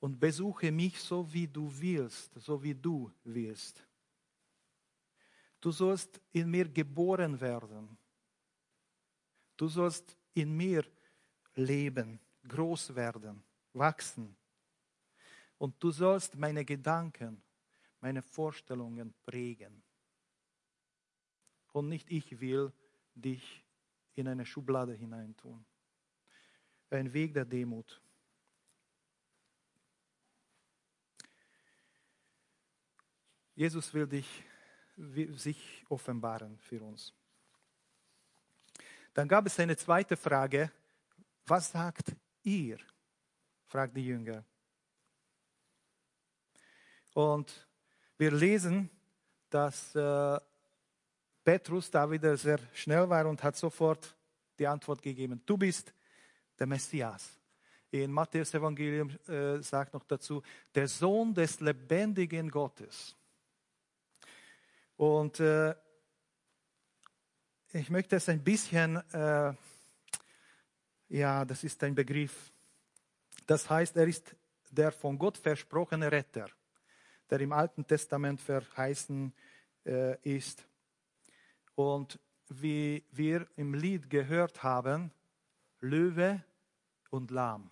und 0.00 0.18
besuche 0.18 0.72
mich 0.72 0.98
so, 1.00 1.30
wie 1.32 1.46
du 1.46 1.70
willst, 1.80 2.32
so 2.40 2.62
wie 2.62 2.74
du 2.74 3.10
willst. 3.24 3.84
Du 5.60 5.70
sollst 5.72 6.20
in 6.32 6.50
mir 6.50 6.68
geboren 6.68 7.38
werden. 7.40 7.98
Du 9.56 9.66
sollst 9.68 10.16
in 10.34 10.56
mir 10.56 10.84
leben, 11.56 12.20
groß 12.46 12.94
werden, 12.94 13.42
wachsen. 13.72 14.36
Und 15.58 15.74
du 15.82 15.90
sollst 15.90 16.36
meine 16.36 16.64
Gedanken, 16.64 17.42
meine 18.00 18.22
Vorstellungen 18.22 19.12
prägen 19.26 19.82
und 21.78 21.88
nicht 21.88 22.10
ich 22.10 22.40
will 22.40 22.72
dich 23.14 23.64
in 24.14 24.28
eine 24.28 24.44
Schublade 24.44 24.92
hineintun. 24.92 25.64
Ein 26.90 27.12
Weg 27.12 27.34
der 27.34 27.44
Demut. 27.44 28.00
Jesus 33.54 33.92
will 33.92 34.06
dich, 34.06 34.44
sich 34.96 35.84
offenbaren 35.88 36.58
für 36.58 36.82
uns. 36.82 37.12
Dann 39.14 39.26
gab 39.26 39.46
es 39.46 39.58
eine 39.58 39.76
zweite 39.76 40.16
Frage. 40.16 40.70
Was 41.46 41.70
sagt 41.72 42.14
ihr? 42.42 42.78
fragt 43.66 43.96
die 43.96 44.06
Jünger. 44.06 44.44
Und 47.14 47.68
wir 48.16 48.30
lesen, 48.30 48.90
dass 49.50 49.94
äh, 49.94 50.40
Petrus 51.48 51.90
da 51.90 52.10
wieder 52.10 52.36
sehr 52.36 52.60
schnell 52.74 53.08
war 53.08 53.24
und 53.24 53.42
hat 53.42 53.56
sofort 53.56 54.14
die 54.58 54.66
Antwort 54.66 55.00
gegeben, 55.00 55.40
du 55.46 55.56
bist 55.56 55.94
der 56.58 56.66
Messias. 56.66 57.38
In 57.90 58.12
Matthäus 58.12 58.52
Evangelium 58.52 59.08
äh, 59.26 59.62
sagt 59.62 59.94
noch 59.94 60.04
dazu, 60.04 60.42
der 60.74 60.86
Sohn 60.86 61.32
des 61.32 61.58
lebendigen 61.60 62.50
Gottes. 62.50 63.16
Und 64.98 65.40
äh, 65.40 65.74
ich 67.72 67.88
möchte 67.88 68.16
es 68.16 68.28
ein 68.28 68.44
bisschen, 68.44 68.96
äh, 69.14 69.54
ja, 71.08 71.46
das 71.46 71.64
ist 71.64 71.82
ein 71.82 71.94
Begriff. 71.94 72.52
Das 73.46 73.70
heißt, 73.70 73.96
er 73.96 74.06
ist 74.06 74.36
der 74.70 74.92
von 74.92 75.18
Gott 75.18 75.38
versprochene 75.38 76.12
Retter, 76.12 76.50
der 77.30 77.40
im 77.40 77.52
Alten 77.52 77.86
Testament 77.86 78.38
verheißen 78.38 79.32
äh, 79.86 80.36
ist. 80.36 80.68
Und 81.78 82.18
wie 82.48 83.04
wir 83.12 83.46
im 83.54 83.72
Lied 83.72 84.10
gehört 84.10 84.64
haben, 84.64 85.12
Löwe 85.78 86.42
und 87.10 87.30
Lamm. 87.30 87.70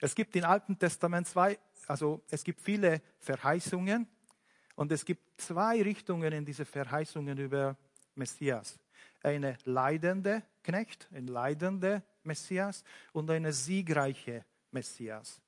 Es 0.00 0.14
gibt 0.14 0.34
im 0.34 0.44
Alten 0.44 0.78
Testament 0.78 1.28
zwei, 1.28 1.58
also 1.86 2.22
es 2.30 2.42
gibt 2.42 2.62
viele 2.62 3.02
Verheißungen 3.18 4.08
und 4.76 4.92
es 4.92 5.04
gibt 5.04 5.38
zwei 5.38 5.82
Richtungen 5.82 6.32
in 6.32 6.46
diese 6.46 6.64
Verheißungen 6.64 7.36
über 7.36 7.76
Messias. 8.14 8.78
Eine 9.22 9.58
leidende 9.64 10.42
Knecht, 10.62 11.06
ein 11.12 11.26
leidende 11.26 12.02
Messias 12.22 12.82
und 13.12 13.30
eine 13.30 13.52
siegreiche 13.52 14.42
Messias. 14.70 15.38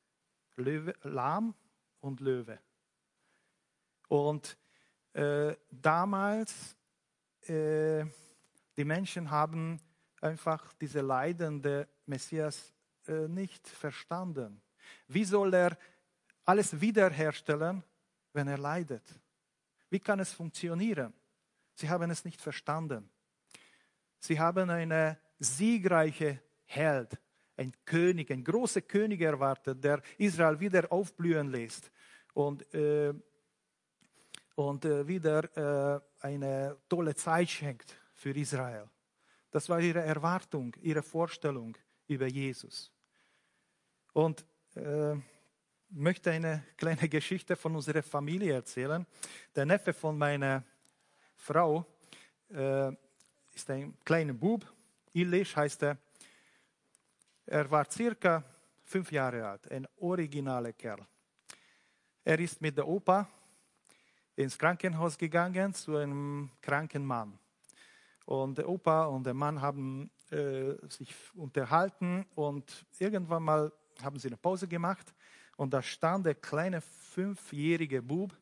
Löwe, 0.57 0.95
Lamm 1.03 1.55
und 2.01 2.21
Löwe. 2.21 2.59
Und 4.09 4.55
äh, 5.15 5.57
damals 5.71 6.77
äh, 7.49 8.05
die 8.77 8.85
Menschen 8.85 9.31
haben 9.31 9.81
einfach 10.21 10.73
diese 10.75 11.01
leidende 11.01 11.89
Messias 12.07 12.73
äh, 13.07 13.29
nicht 13.29 13.69
verstanden. 13.69 14.61
Wie 15.09 15.25
soll 15.25 15.55
er 15.55 15.79
alles 16.45 16.81
wiederherstellen, 16.81 17.83
wenn 18.33 18.49
er 18.49 18.59
leidet? 18.59 19.05
Wie 19.91 20.01
kann 20.01 20.21
es 20.21 20.33
funktionieren? 20.33 21.13
Sie 21.75 21.89
haben 21.89 22.11
es 22.11 22.25
nicht 22.25 22.41
verstanden. 22.41 23.09
Sie 24.19 24.39
haben 24.39 24.71
eine 24.71 25.19
siegreiche 25.39 26.41
Held, 26.65 27.19
ein 27.57 27.73
König, 27.85 28.31
ein 28.31 28.43
großer 28.43 28.81
König 28.81 29.21
erwartet, 29.21 29.83
der 29.85 30.03
Israel 30.19 30.59
wieder 30.59 30.91
aufblühen 30.91 31.51
lässt 31.51 31.91
und, 32.33 32.73
äh, 32.75 33.15
und 34.55 34.85
äh, 34.85 35.07
wieder 35.07 35.97
äh, 35.97 36.01
eine 36.21 36.77
tolle 36.89 37.15
Zeit 37.15 37.51
schenkt 37.51 37.97
für 38.15 38.31
Israel. 38.31 38.89
Das 39.51 39.69
war 39.69 39.81
ihre 39.81 40.01
Erwartung, 40.01 40.75
ihre 40.81 41.03
Vorstellung 41.03 41.77
über 42.07 42.27
Jesus. 42.27 42.91
Und 44.13 44.45
äh, 44.75 45.15
möchte 45.91 46.31
eine 46.31 46.65
kleine 46.77 47.09
Geschichte 47.09 47.57
von 47.57 47.75
unserer 47.77 48.03
Familie 48.03 48.55
erzählen. 48.55 49.07
Der 49.55 49.67
Neffe 49.67 49.93
von 49.93 50.17
meiner 50.19 50.65
Frau 51.37 51.87
äh, 52.51 52.93
ist 53.53 53.71
ein 53.71 53.97
kleiner 54.05 54.33
Bub, 54.33 54.67
Illich 55.13 55.57
heißt 55.57 55.85
er. 55.85 55.99
Er 57.47 57.71
war 57.71 57.89
circa 57.91 58.43
fünf 58.83 59.13
Jahre 59.13 59.47
alt, 59.47 59.71
ein 59.71 59.87
originaler 59.97 60.73
Kerl. 60.73 61.07
Er 62.25 62.39
ist 62.41 62.61
mit 62.61 62.77
der 62.77 62.89
Opa 62.89 63.29
ins 64.37 64.59
Krankenhaus 64.59 65.17
gegangen 65.17 65.75
zu 65.75 65.97
einem 65.97 66.51
kranken 66.61 67.05
Mann. 67.05 67.39
Und 68.27 68.59
der 68.59 68.69
Opa 68.69 69.05
und 69.05 69.25
der 69.25 69.35
Mann 69.35 69.61
haben 69.61 70.11
äh, 70.31 70.75
sich 70.89 71.15
unterhalten 71.35 72.27
und 72.35 72.87
irgendwann 72.99 73.43
mal 73.43 73.73
haben 74.03 74.19
sie 74.19 74.29
eine 74.29 74.37
Pause 74.37 74.67
gemacht 74.67 75.15
und 75.57 75.73
da 75.73 75.83
stand 75.83 76.27
der 76.27 76.35
kleine 76.35 76.81
fünfjährige 76.81 78.03
Bub, 78.03 78.37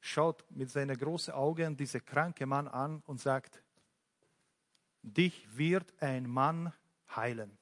schaut 0.00 0.44
mit 0.50 0.70
seinen 0.70 0.96
großen 0.96 1.32
Augen 1.32 1.76
diesen 1.76 2.04
kranken 2.04 2.48
Mann 2.48 2.68
an 2.68 3.02
und 3.06 3.20
sagt, 3.20 3.62
dich 5.02 5.46
wird 5.56 5.92
ein 6.02 6.28
Mann 6.28 6.72
heilen. 7.14 7.56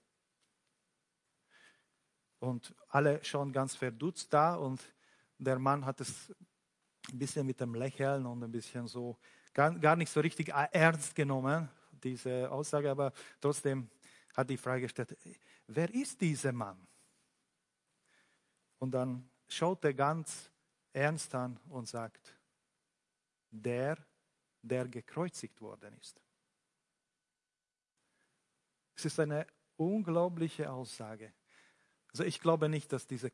Und 2.39 2.75
alle 2.89 3.23
schauen 3.23 3.53
ganz 3.53 3.77
verdutzt 3.77 4.33
da 4.33 4.55
und 4.55 4.81
der 5.39 5.59
Mann 5.59 5.85
hat 5.85 6.01
es 6.01 6.35
ein 7.13 7.19
bisschen 7.19 7.47
mit 7.47 7.61
dem 7.61 7.75
Lächeln 7.75 8.27
und 8.27 8.43
ein 8.43 8.51
bisschen 8.51 8.87
so, 8.87 9.19
gar, 9.53 9.77
gar 9.79 9.97
nicht 9.97 10.11
so 10.11 10.21
richtig 10.21 10.49
ernst 10.49 11.15
genommen, 11.15 11.69
diese 12.03 12.51
Aussage, 12.51 12.91
aber 12.91 13.13
trotzdem 13.41 13.89
hat 14.35 14.49
die 14.49 14.57
Frage 14.57 14.83
gestellt, 14.83 15.17
wer 15.67 15.93
ist 15.93 16.21
dieser 16.21 16.53
Mann? 16.53 16.87
Und 18.79 18.93
dann 18.93 19.29
schaut 19.49 19.85
er 19.85 19.95
ganz 19.95 20.51
ernst 20.93 21.35
an 21.35 21.59
und 21.69 21.89
sagt, 21.89 22.35
der, 23.51 23.99
der 24.63 24.89
gekreuzigt 24.89 25.61
worden 25.61 25.95
ist. 26.01 26.21
Es 28.97 29.05
ist 29.05 29.21
eine 29.21 29.47
unglaubliche 29.77 30.71
Aussage. 30.71 31.33
Also 32.13 32.25
ich 32.25 32.41
glaube 32.41 32.69
nicht, 32.69 32.93
dass 32.93 33.07
diese 33.07 33.33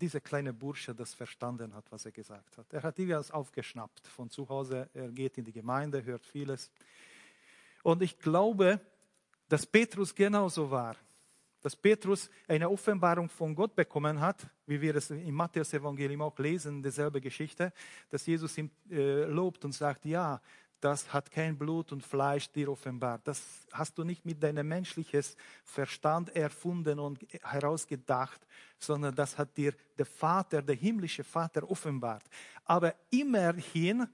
dieser 0.00 0.20
kleine 0.20 0.52
Bursche 0.52 0.94
das 0.94 1.14
verstanden 1.14 1.74
hat, 1.74 1.84
was 1.90 2.04
er 2.06 2.12
gesagt 2.12 2.56
hat. 2.56 2.72
Er 2.72 2.82
hat 2.82 2.98
irgendwas 2.98 3.30
aufgeschnappt 3.30 4.06
von 4.06 4.30
zu 4.30 4.48
Hause. 4.48 4.88
Er 4.94 5.08
geht 5.08 5.38
in 5.38 5.44
die 5.44 5.52
Gemeinde, 5.52 6.04
hört 6.04 6.24
vieles. 6.24 6.70
Und 7.82 8.02
ich 8.02 8.18
glaube, 8.18 8.80
dass 9.48 9.66
Petrus 9.66 10.14
genauso 10.14 10.70
war. 10.70 10.96
Dass 11.60 11.74
Petrus 11.74 12.30
eine 12.46 12.70
Offenbarung 12.70 13.28
von 13.28 13.54
Gott 13.54 13.74
bekommen 13.74 14.20
hat, 14.20 14.46
wie 14.66 14.80
wir 14.80 14.94
es 14.94 15.10
im 15.10 15.34
Matthäus-Evangelium 15.34 16.22
auch 16.22 16.38
lesen, 16.38 16.82
dieselbe 16.82 17.20
Geschichte, 17.20 17.72
dass 18.10 18.24
Jesus 18.26 18.56
ihm 18.58 18.70
äh, 18.90 19.24
lobt 19.24 19.64
und 19.64 19.72
sagt, 19.72 20.04
ja, 20.04 20.40
das 20.80 21.12
hat 21.12 21.30
kein 21.30 21.58
Blut 21.58 21.92
und 21.92 22.04
Fleisch 22.04 22.50
dir 22.50 22.70
offenbart. 22.70 23.26
Das 23.26 23.66
hast 23.72 23.98
du 23.98 24.04
nicht 24.04 24.24
mit 24.24 24.42
deinem 24.42 24.68
menschlichen 24.68 25.24
Verstand 25.64 26.34
erfunden 26.36 26.98
und 26.98 27.20
herausgedacht, 27.42 28.46
sondern 28.78 29.14
das 29.14 29.36
hat 29.36 29.56
dir 29.56 29.74
der 29.96 30.06
Vater, 30.06 30.62
der 30.62 30.76
himmlische 30.76 31.24
Vater 31.24 31.68
offenbart. 31.68 32.24
Aber 32.64 32.94
immerhin 33.10 34.06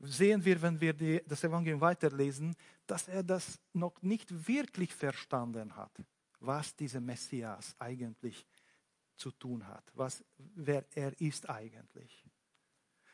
sehen 0.00 0.44
wir, 0.44 0.60
wenn 0.60 0.80
wir 0.80 0.92
die, 0.92 1.22
das 1.26 1.44
Evangelium 1.44 1.80
weiterlesen, 1.80 2.54
dass 2.86 3.08
er 3.08 3.22
das 3.22 3.58
noch 3.72 4.00
nicht 4.02 4.48
wirklich 4.48 4.94
verstanden 4.94 5.76
hat, 5.76 5.92
was 6.40 6.74
dieser 6.74 7.00
Messias 7.00 7.74
eigentlich 7.78 8.46
zu 9.16 9.30
tun 9.30 9.66
hat, 9.66 9.84
was, 9.94 10.24
wer 10.38 10.84
er 10.94 11.18
ist 11.20 11.48
eigentlich. 11.48 12.24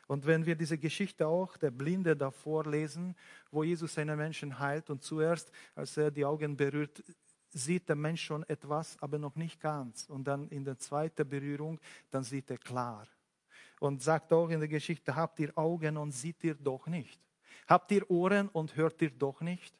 Und 0.07 0.25
wenn 0.25 0.45
wir 0.45 0.55
diese 0.55 0.77
Geschichte 0.77 1.27
auch 1.27 1.57
der 1.57 1.71
Blinde 1.71 2.15
davor 2.15 2.65
lesen, 2.65 3.15
wo 3.51 3.63
Jesus 3.63 3.93
seine 3.93 4.15
Menschen 4.15 4.57
heilt 4.57 4.89
und 4.89 5.03
zuerst, 5.03 5.51
als 5.75 5.97
er 5.97 6.11
die 6.11 6.23
Augen 6.23 6.55
berührt, 6.55 7.03
sieht 7.49 7.89
der 7.89 7.95
Mensch 7.95 8.23
schon 8.23 8.43
etwas, 8.47 8.97
aber 9.01 9.19
noch 9.19 9.35
nicht 9.35 9.59
ganz. 9.59 10.09
Und 10.09 10.25
dann 10.25 10.47
in 10.49 10.63
der 10.63 10.77
zweiten 10.77 11.27
Berührung, 11.27 11.79
dann 12.09 12.23
sieht 12.23 12.49
er 12.49 12.57
klar. 12.57 13.07
Und 13.79 14.01
sagt 14.01 14.31
auch 14.33 14.49
in 14.49 14.59
der 14.59 14.69
Geschichte, 14.69 15.15
habt 15.15 15.39
ihr 15.39 15.55
Augen 15.57 15.97
und 15.97 16.11
seht 16.11 16.43
ihr 16.43 16.55
doch 16.55 16.87
nicht? 16.87 17.19
Habt 17.67 17.91
ihr 17.91 18.09
Ohren 18.09 18.47
und 18.49 18.75
hört 18.75 19.01
ihr 19.01 19.11
doch 19.11 19.41
nicht? 19.41 19.75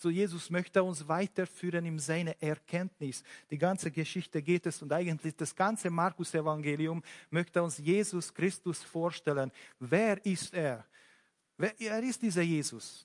So 0.00 0.10
Jesus 0.10 0.48
möchte 0.48 0.80
uns 0.80 1.08
weiterführen 1.08 1.84
in 1.84 1.98
seine 1.98 2.40
Erkenntnis. 2.40 3.24
Die 3.50 3.58
ganze 3.58 3.90
Geschichte 3.90 4.40
geht 4.40 4.64
es 4.66 4.80
und 4.80 4.92
eigentlich 4.92 5.34
das 5.34 5.56
ganze 5.56 5.90
Markus-Evangelium 5.90 7.02
möchte 7.30 7.60
uns 7.60 7.78
Jesus 7.78 8.32
Christus 8.32 8.84
vorstellen. 8.84 9.50
Wer 9.80 10.24
ist 10.24 10.54
er? 10.54 10.86
Wer 11.56 11.80
er 11.80 12.00
ist 12.04 12.22
dieser 12.22 12.42
Jesus? 12.42 13.04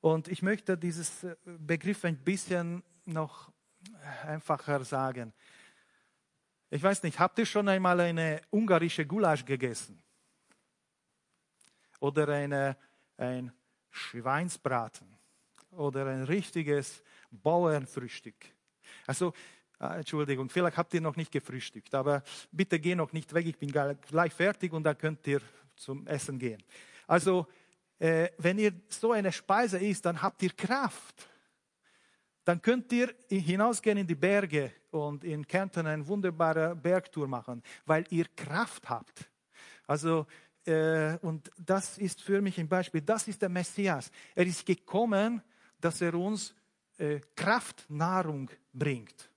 Und 0.00 0.26
ich 0.26 0.42
möchte 0.42 0.76
dieses 0.76 1.22
äh, 1.22 1.36
Begriff 1.44 2.04
ein 2.04 2.16
bisschen 2.16 2.82
noch 3.04 3.52
einfacher 4.24 4.84
sagen. 4.84 5.32
Ich 6.70 6.82
weiß 6.82 7.04
nicht, 7.04 7.20
habt 7.20 7.38
ihr 7.38 7.46
schon 7.46 7.68
einmal 7.68 8.00
eine 8.00 8.40
ungarische 8.50 9.06
Gulasch 9.06 9.44
gegessen? 9.44 10.02
Oder 12.00 12.26
eine, 12.30 12.76
ein 13.16 13.52
Schweinsbraten? 13.90 15.15
Oder 15.76 16.06
ein 16.06 16.24
richtiges 16.24 17.02
Bauernfrühstück. 17.30 18.36
Also, 19.06 19.32
äh, 19.80 19.98
Entschuldigung, 19.98 20.48
vielleicht 20.48 20.76
habt 20.76 20.94
ihr 20.94 21.00
noch 21.00 21.16
nicht 21.16 21.32
gefrühstückt, 21.32 21.94
aber 21.94 22.22
bitte 22.50 22.78
geh 22.78 22.94
noch 22.94 23.12
nicht 23.12 23.32
weg, 23.34 23.46
ich 23.46 23.58
bin 23.58 23.70
gleich 23.70 24.32
fertig 24.32 24.72
und 24.72 24.84
dann 24.84 24.96
könnt 24.96 25.26
ihr 25.26 25.40
zum 25.76 26.06
Essen 26.06 26.38
gehen. 26.38 26.62
Also, 27.06 27.46
äh, 27.98 28.28
wenn 28.38 28.58
ihr 28.58 28.72
so 28.88 29.12
eine 29.12 29.32
Speise 29.32 29.78
isst, 29.78 30.04
dann 30.04 30.20
habt 30.20 30.42
ihr 30.42 30.50
Kraft. 30.50 31.28
Dann 32.44 32.62
könnt 32.62 32.92
ihr 32.92 33.14
hinausgehen 33.28 33.98
in 33.98 34.06
die 34.06 34.14
Berge 34.14 34.72
und 34.90 35.24
in 35.24 35.46
Kärnten 35.46 35.86
eine 35.86 36.06
wunderbare 36.06 36.76
Bergtour 36.76 37.26
machen, 37.26 37.62
weil 37.84 38.04
ihr 38.10 38.26
Kraft 38.36 38.88
habt. 38.88 39.28
Also, 39.86 40.26
äh, 40.64 41.16
und 41.22 41.50
das 41.58 41.98
ist 41.98 42.22
für 42.22 42.40
mich 42.40 42.58
ein 42.58 42.68
Beispiel. 42.68 43.00
Das 43.00 43.28
ist 43.28 43.42
der 43.42 43.48
Messias. 43.48 44.10
Er 44.34 44.46
ist 44.46 44.64
gekommen, 44.64 45.42
dass 45.80 46.00
er 46.00 46.14
uns 46.14 46.54
äh, 46.98 47.20
Kraftnahrung 47.34 48.50
bringt. 48.72 49.30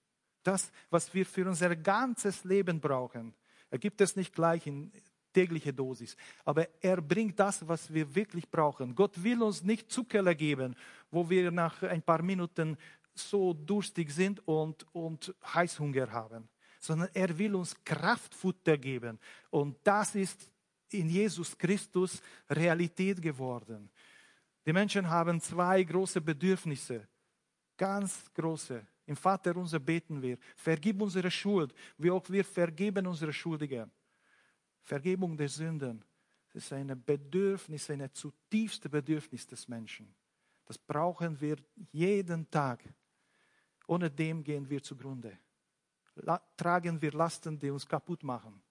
Das, 0.43 0.71
was 0.89 1.13
wir 1.13 1.25
für 1.25 1.47
unser 1.47 1.75
ganzes 1.75 2.43
Leben 2.43 2.79
brauchen. 2.79 3.33
Er 3.69 3.77
gibt 3.77 4.01
es 4.01 4.15
nicht 4.15 4.33
gleich 4.33 4.65
in 4.65 4.91
tägliche 5.33 5.73
Dosis, 5.73 6.15
aber 6.43 6.67
er 6.81 7.01
bringt 7.01 7.39
das, 7.39 7.67
was 7.67 7.93
wir 7.93 8.15
wirklich 8.15 8.49
brauchen. 8.49 8.95
Gott 8.95 9.21
will 9.23 9.43
uns 9.43 9.63
nicht 9.63 9.91
Zucker 9.91 10.33
geben, 10.33 10.75
wo 11.11 11.29
wir 11.29 11.51
nach 11.51 11.83
ein 11.83 12.01
paar 12.01 12.23
Minuten 12.23 12.77
so 13.13 13.53
durstig 13.53 14.11
sind 14.11 14.45
und, 14.47 14.85
und 14.93 15.33
Heißhunger 15.53 16.11
haben, 16.11 16.47
sondern 16.79 17.09
er 17.13 17.37
will 17.37 17.55
uns 17.55 17.75
Kraftfutter 17.83 18.77
geben. 18.77 19.19
Und 19.49 19.77
das 19.83 20.15
ist 20.15 20.49
in 20.91 21.09
Jesus 21.09 21.57
Christus 21.57 22.21
Realität 22.49 23.21
geworden. 23.21 23.89
Die 24.69 24.73
Menschen 24.73 25.09
haben 25.09 25.41
zwei 25.41 25.83
große 25.83 26.21
Bedürfnisse, 26.21 27.07
ganz 27.75 28.31
große. 28.31 28.85
Im 29.07 29.15
Vater 29.15 29.57
unser 29.57 29.79
beten 29.79 30.21
wir, 30.21 30.37
vergib 30.55 31.01
unsere 31.01 31.31
Schuld, 31.31 31.73
wie 31.97 32.11
auch 32.11 32.29
wir 32.29 32.45
vergeben 32.45 33.07
unsere 33.07 33.33
Schuldigen. 33.33 33.91
Vergebung 34.83 35.35
der 35.35 35.49
Sünden, 35.49 36.05
ist 36.53 36.71
ein 36.71 37.03
Bedürfnis, 37.03 37.89
ein 37.89 38.13
zutiefstes 38.13 38.91
Bedürfnis 38.91 39.47
des 39.47 39.67
Menschen. 39.67 40.13
Das 40.67 40.77
brauchen 40.77 41.41
wir 41.41 41.57
jeden 41.91 42.47
Tag. 42.51 42.83
Ohne 43.87 44.11
dem 44.11 44.43
gehen 44.43 44.69
wir 44.69 44.83
zugrunde. 44.83 45.35
La 46.13 46.39
tragen 46.55 47.01
wir 47.01 47.11
Lasten, 47.13 47.57
die 47.57 47.71
uns 47.71 47.87
kaputt 47.87 48.21
machen. 48.21 48.61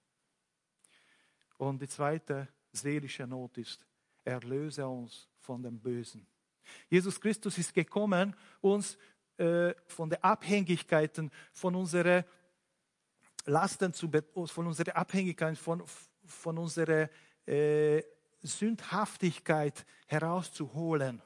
Und 1.57 1.83
die 1.83 1.89
zweite 1.89 2.47
seelische 2.71 3.27
Not 3.27 3.59
ist, 3.59 3.85
erlöse 4.29 4.87
uns 4.87 5.29
von 5.41 5.63
dem 5.63 5.81
Bösen. 5.81 6.27
Jesus 6.89 7.21
Christus 7.21 7.57
ist 7.59 7.73
gekommen, 7.73 8.35
uns 8.61 8.99
äh, 9.39 9.75
von 9.87 10.11
den 10.11 10.23
Abhängigkeiten, 10.23 11.31
von 11.53 11.75
unseren 11.75 12.25
Lasten 13.47 13.93
zu, 13.95 14.11
von 14.47 14.67
unserer 14.67 14.97
Abhängigkeit, 14.97 15.57
von, 15.57 15.83
von 16.25 16.59
unserer 16.59 17.09
äh, 17.47 18.03
Sündhaftigkeit 18.43 19.87
herauszuholen, 20.07 21.23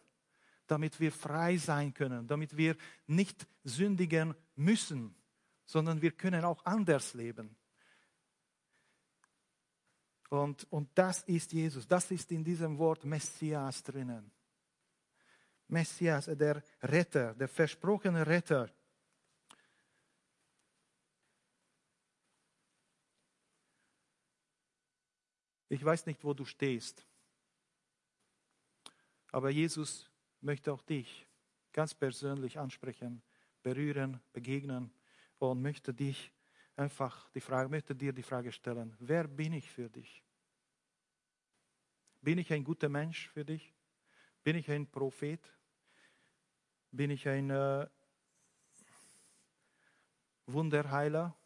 damit 0.69 1.01
wir 1.01 1.11
frei 1.11 1.57
sein 1.57 1.93
können, 1.93 2.29
damit 2.29 2.57
wir 2.57 2.77
nicht 3.07 3.47
sündigen 3.65 4.35
müssen, 4.55 5.15
sondern 5.65 6.01
wir 6.01 6.13
können 6.13 6.45
auch 6.45 6.65
anders 6.65 7.15
leben. 7.15 7.57
Und, 10.33 10.65
und 10.73 10.89
das 10.95 11.25
ist 11.25 11.53
Jesus, 11.53 11.87
das 11.87 12.11
ist 12.11 12.33
in 12.33 12.43
diesem 12.43 12.79
Wort 12.79 13.05
Messias 13.05 13.83
drinnen. 13.83 14.33
Messias, 15.69 16.25
der 16.25 16.63
Retter, 16.81 17.35
der 17.35 17.49
versprochene 17.49 18.27
Retter. 18.27 18.71
Ich 25.69 25.85
weiß 25.85 26.07
nicht, 26.07 26.25
wo 26.25 26.33
du 26.33 26.47
stehst, 26.47 27.07
aber 29.33 29.51
Jesus 29.51 30.11
möchte 30.41 30.73
auch 30.73 30.81
dich 30.81 31.27
ganz 31.75 31.93
persönlich 31.93 32.59
ansprechen, 32.59 33.21
berühren, 33.63 34.19
begegnen 34.33 34.95
und 35.37 35.61
möchte 35.61 35.93
dich 35.93 36.33
einfach 36.77 37.29
die 37.31 37.41
Frage, 37.41 37.69
möchte 37.69 37.95
dir 37.95 38.13
die 38.13 38.23
Frage 38.23 38.53
stellen, 38.53 38.95
wer 38.99 39.27
bin 39.29 39.53
ich 39.53 39.71
für 39.71 39.89
dich? 39.89 40.23
Bin 42.21 42.39
ich 42.39 42.53
ein 42.53 42.65
guter 42.65 42.89
Mensch 42.89 43.29
für 43.29 43.45
dich? 43.45 43.75
Bin 44.43 44.57
ich 44.57 44.71
ein 44.71 44.87
Prophet? 44.87 45.41
Bin 46.91 47.11
ich 47.11 47.29
ein 47.29 47.51
äh, 47.51 47.89
Wunderheiler? 50.47 51.37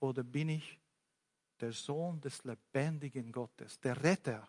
Oder 0.00 0.22
bin 0.22 0.50
ich 0.50 0.78
der 1.60 1.72
Sohn 1.72 2.20
des 2.20 2.44
lebendigen 2.44 3.32
Gottes, 3.32 3.80
der 3.80 4.02
Retter, 4.02 4.48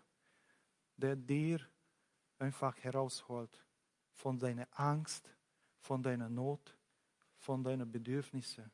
der 0.96 1.16
dir 1.16 1.60
einfach 2.38 2.76
herausholt 2.82 3.64
von 4.14 4.38
deiner 4.38 4.68
Angst, 4.72 5.30
von 5.80 6.02
deiner 6.02 6.28
Not, 6.28 6.76
von 7.46 7.62
deinen 7.62 7.90
Bedürfnissen. 7.90 8.70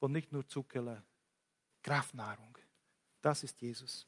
Und 0.00 0.12
nicht 0.12 0.32
nur 0.32 0.46
Zuckerle, 0.46 1.02
Kraftnahrung. 1.80 2.58
Das 3.22 3.44
ist 3.44 3.60
Jesus. 3.62 4.06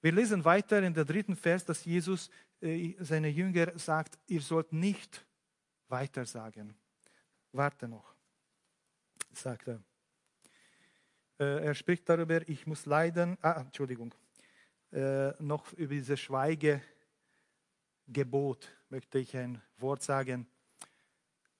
Wir 0.00 0.12
lesen 0.12 0.44
weiter 0.44 0.80
in 0.82 0.94
der 0.94 1.04
dritten 1.04 1.34
Vers, 1.36 1.64
dass 1.64 1.84
Jesus 1.84 2.30
äh, 2.60 2.94
seine 3.00 3.28
Jünger 3.28 3.76
sagt, 3.78 4.16
ihr 4.28 4.40
sollt 4.40 4.72
nicht 4.72 5.26
weiter 5.88 6.24
sagen. 6.24 6.74
Warte 7.50 7.88
noch, 7.88 8.14
sagt 9.32 9.66
er. 9.68 9.82
Äh, 11.38 11.66
er 11.66 11.74
spricht 11.74 12.08
darüber, 12.08 12.48
ich 12.48 12.64
muss 12.66 12.86
leiden, 12.86 13.36
ah, 13.42 13.60
Entschuldigung, 13.60 14.14
äh, 14.92 15.32
noch 15.42 15.72
über 15.72 15.94
dieses 15.94 16.20
Schweigegebot 16.20 16.82
möchte 18.88 19.18
ich 19.18 19.36
ein 19.36 19.60
Wort 19.78 20.02
sagen. 20.02 20.46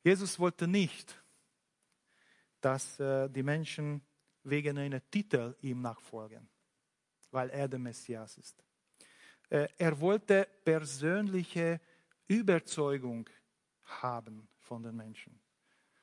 Jesus 0.03 0.39
wollte 0.39 0.67
nicht, 0.67 1.23
dass 2.61 2.99
äh, 3.01 3.29
die 3.29 3.43
Menschen 3.43 4.03
wegen 4.45 4.79
einer 4.79 5.09
Titel 5.11 5.55
ihm 5.61 5.81
nachfolgen, 5.81 6.49
weil 7.31 7.51
er 7.51 7.69
der 7.69 7.79
Messias 7.79 8.39
ist. 8.39 8.65
Äh, 9.49 9.69
er 9.79 10.01
wollte 10.01 10.49
persönliche 10.65 11.81
Überzeugung 12.27 13.29
haben 13.83 14.49
von 14.59 14.83
den 14.83 14.97
Menschen. 14.97 15.39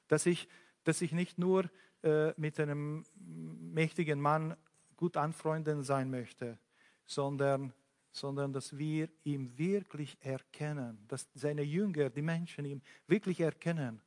Dass 0.08 0.26
ich, 0.26 0.48
dass 0.84 1.02
ich 1.02 1.12
nicht 1.12 1.38
nur 1.38 1.70
äh, 2.04 2.34
mit 2.38 2.60
einem 2.60 3.06
mächtigen 3.16 4.22
Mann 4.22 4.56
gut 4.96 5.18
anfreunden 5.18 5.84
sein 5.84 6.10
möchte, 6.10 6.60
sondern, 7.06 7.74
sondern 8.12 8.52
dass 8.54 8.78
wir 8.78 9.10
ihn 9.24 9.58
wirklich 9.58 10.18
erkennen, 10.22 11.04
dass 11.08 11.28
seine 11.34 11.62
Jünger, 11.62 12.10
die 12.10 12.22
Menschen 12.22 12.66
ihn 12.66 12.82
wirklich 13.08 13.40
erkennen 13.40 14.02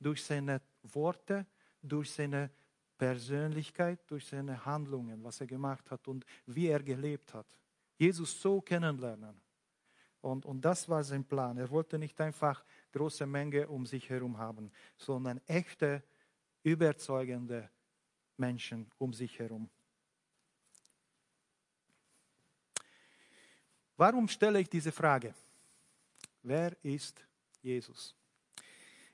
durch 0.00 0.24
seine 0.24 0.60
Worte, 0.82 1.46
durch 1.82 2.10
seine 2.10 2.50
Persönlichkeit, 2.96 4.00
durch 4.08 4.26
seine 4.26 4.64
Handlungen, 4.64 5.22
was 5.22 5.40
er 5.40 5.46
gemacht 5.46 5.90
hat 5.90 6.06
und 6.08 6.24
wie 6.46 6.66
er 6.66 6.82
gelebt 6.82 7.34
hat. 7.34 7.46
Jesus 7.96 8.40
so 8.40 8.60
kennenlernen. 8.60 9.40
Und, 10.20 10.44
und 10.46 10.60
das 10.64 10.88
war 10.88 11.04
sein 11.04 11.24
Plan. 11.24 11.56
Er 11.58 11.70
wollte 11.70 11.98
nicht 11.98 12.20
einfach 12.20 12.64
große 12.92 13.26
Menge 13.26 13.68
um 13.68 13.86
sich 13.86 14.08
herum 14.10 14.36
haben, 14.36 14.70
sondern 14.96 15.40
echte, 15.46 16.02
überzeugende 16.62 17.70
Menschen 18.36 18.90
um 18.98 19.12
sich 19.12 19.38
herum. 19.38 19.70
Warum 23.98 24.28
stelle 24.28 24.60
ich 24.60 24.70
diese 24.70 24.92
Frage? 24.92 25.34
Wer 26.42 26.74
ist 26.84 27.20
Jesus? 27.60 28.14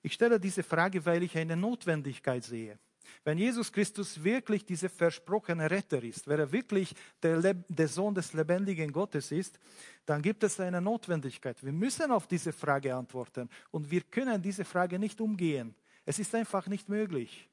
Ich 0.03 0.13
stelle 0.13 0.39
diese 0.39 0.63
Frage, 0.63 1.05
weil 1.07 1.23
ich 1.23 1.37
eine 1.39 1.57
Notwendigkeit 1.57 2.45
sehe. 2.45 2.79
Wenn 3.25 3.39
Jesus 3.39 3.73
Christus 3.73 4.23
wirklich 4.23 4.67
dieser 4.67 4.91
versprochene 4.91 5.71
Retter 5.71 6.03
ist, 6.03 6.29
wenn 6.29 6.39
er 6.39 6.53
wirklich 6.53 6.95
der, 7.23 7.55
der, 7.55 7.89
Sohn 7.89 8.15
des 8.15 8.35
lebendigen 8.35 8.93
Gottes 8.93 9.33
ist, 9.33 9.59
dann 10.05 10.21
gibt 10.21 10.43
es 10.43 10.61
eine 10.61 10.83
Notwendigkeit. 10.83 11.63
Wir 11.65 11.73
müssen 11.73 12.11
auf 12.11 12.27
diese 12.27 12.53
Frage 12.53 12.95
antworten 12.95 13.49
und 13.71 13.91
wir 13.91 14.03
können 14.03 14.43
diese 14.43 14.67
Frage 14.67 14.99
nicht 14.99 15.19
umgehen. 15.19 15.75
Es 16.05 16.19
ist 16.19 16.35
einfach 16.35 16.67
nicht 16.67 16.91
möglich. 16.91 17.49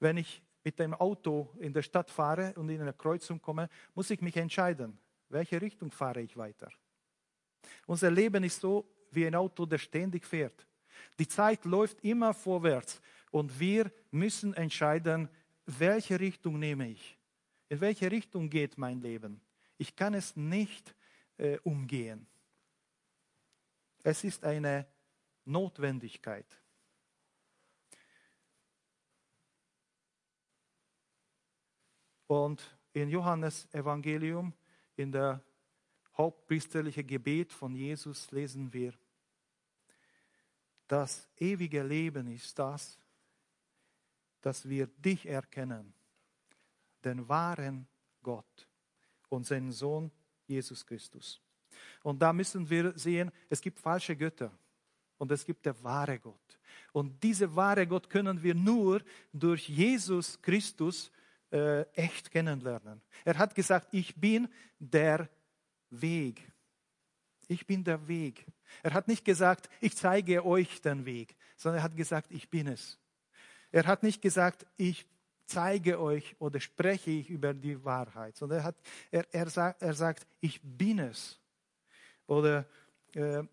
Wenn 0.00 0.16
ich 0.16 0.42
mit 0.66 0.80
dem 0.80 0.94
Auto 0.94 1.48
in 1.60 1.72
der 1.72 1.82
Stadt 1.82 2.10
fahre 2.10 2.52
und 2.54 2.68
in 2.70 2.80
eine 2.80 2.92
Kreuzung 2.92 3.40
komme, 3.40 3.68
muss 3.94 4.10
ich 4.10 4.20
mich 4.20 4.36
entscheiden, 4.36 4.98
welche 5.28 5.62
Richtung 5.62 5.92
fahre 5.92 6.20
ich 6.20 6.36
weiter. 6.36 6.72
Unser 7.86 8.10
Leben 8.10 8.42
ist 8.42 8.60
so 8.60 8.84
wie 9.12 9.24
ein 9.24 9.36
Auto, 9.36 9.64
das 9.64 9.82
ständig 9.82 10.26
fährt. 10.26 10.66
Die 11.20 11.28
Zeit 11.28 11.64
läuft 11.66 12.02
immer 12.02 12.34
vorwärts 12.34 13.00
und 13.30 13.60
wir 13.60 13.92
müssen 14.10 14.54
entscheiden, 14.54 15.28
welche 15.66 16.18
Richtung 16.18 16.58
nehme 16.58 16.88
ich? 16.88 17.16
In 17.68 17.80
welche 17.80 18.10
Richtung 18.10 18.50
geht 18.50 18.76
mein 18.76 19.00
Leben? 19.00 19.40
Ich 19.78 19.94
kann 19.94 20.14
es 20.14 20.34
nicht 20.34 20.96
äh, 21.36 21.58
umgehen. 21.62 22.26
Es 24.02 24.24
ist 24.24 24.44
eine 24.44 24.84
Notwendigkeit. 25.44 26.46
Und 32.26 32.62
in 32.92 33.08
Johannes 33.08 33.68
Evangelium, 33.72 34.52
in 34.96 35.12
der 35.12 35.42
hauptpriesterlichen 36.16 37.06
Gebet 37.06 37.52
von 37.52 37.74
Jesus 37.74 38.30
lesen 38.30 38.72
wir, 38.72 38.92
das 40.88 41.28
ewige 41.36 41.82
Leben 41.82 42.28
ist 42.28 42.58
das, 42.58 42.98
dass 44.40 44.68
wir 44.68 44.86
dich 44.86 45.26
erkennen, 45.26 45.92
den 47.04 47.28
wahren 47.28 47.86
Gott 48.22 48.68
und 49.28 49.44
seinen 49.46 49.72
Sohn 49.72 50.10
Jesus 50.46 50.86
Christus. 50.86 51.40
Und 52.02 52.20
da 52.22 52.32
müssen 52.32 52.68
wir 52.70 52.96
sehen, 52.96 53.30
es 53.50 53.60
gibt 53.60 53.78
falsche 53.78 54.16
Götter 54.16 54.56
und 55.18 55.30
es 55.32 55.44
gibt 55.44 55.66
der 55.66 55.82
wahre 55.82 56.18
Gott. 56.18 56.58
Und 56.92 57.22
diese 57.22 57.54
wahre 57.54 57.86
Gott 57.86 58.08
können 58.08 58.42
wir 58.42 58.54
nur 58.54 59.02
durch 59.32 59.68
Jesus 59.68 60.40
Christus 60.40 61.10
äh, 61.52 61.82
echt 61.92 62.30
kennenlernen. 62.30 63.02
Er 63.24 63.38
hat 63.38 63.54
gesagt, 63.54 63.88
ich 63.92 64.14
bin 64.16 64.48
der 64.78 65.28
Weg. 65.90 66.52
Ich 67.48 67.66
bin 67.66 67.84
der 67.84 68.06
Weg. 68.08 68.46
Er 68.82 68.92
hat 68.92 69.08
nicht 69.08 69.24
gesagt, 69.24 69.68
ich 69.80 69.96
zeige 69.96 70.44
euch 70.44 70.80
den 70.80 71.04
Weg, 71.04 71.36
sondern 71.56 71.80
er 71.80 71.84
hat 71.84 71.96
gesagt, 71.96 72.30
ich 72.30 72.50
bin 72.50 72.66
es. 72.66 72.98
Er 73.70 73.86
hat 73.86 74.02
nicht 74.02 74.20
gesagt, 74.22 74.66
ich 74.76 75.06
zeige 75.46 76.00
euch 76.00 76.34
oder 76.40 76.60
spreche 76.60 77.10
ich 77.10 77.30
über 77.30 77.54
die 77.54 77.82
Wahrheit, 77.84 78.36
sondern 78.36 78.58
er, 78.58 78.64
hat, 78.64 78.76
er, 79.10 79.26
er, 79.32 79.48
sagt, 79.48 79.82
er 79.82 79.94
sagt, 79.94 80.26
ich 80.40 80.60
bin 80.62 80.98
es. 80.98 81.40
Oder 82.26 82.66
äh, 83.14 83.44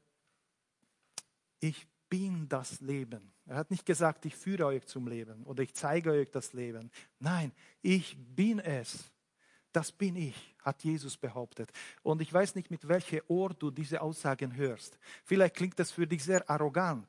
ich 1.60 1.88
bin 2.14 2.48
das 2.48 2.80
Leben. 2.80 3.34
Er 3.48 3.56
hat 3.56 3.72
nicht 3.72 3.88
gesagt, 3.88 4.24
ich 4.26 4.36
führe 4.36 4.68
euch 4.68 4.86
zum 4.86 5.08
Leben 5.08 5.44
oder 5.46 5.64
ich 5.64 5.74
zeige 5.74 6.12
euch 6.12 6.30
das 6.30 6.54
Leben. 6.54 6.92
Nein, 7.18 7.52
ich 7.82 8.16
bin 8.16 8.60
es. 8.60 9.12
Das 9.72 9.92
bin 9.92 10.16
ich, 10.16 10.56
hat 10.60 10.84
Jesus 10.84 11.18
behauptet. 11.18 11.72
Und 12.04 12.22
ich 12.22 12.32
weiß 12.32 12.54
nicht, 12.54 12.70
mit 12.70 12.88
welchem 12.88 13.22
Ohr 13.30 13.56
du 13.56 13.72
diese 13.72 14.00
Aussagen 14.00 14.56
hörst. 14.56 15.00
Vielleicht 15.24 15.56
klingt 15.56 15.80
das 15.80 15.90
für 15.90 16.06
dich 16.06 16.24
sehr 16.24 16.48
arrogant. 16.48 17.08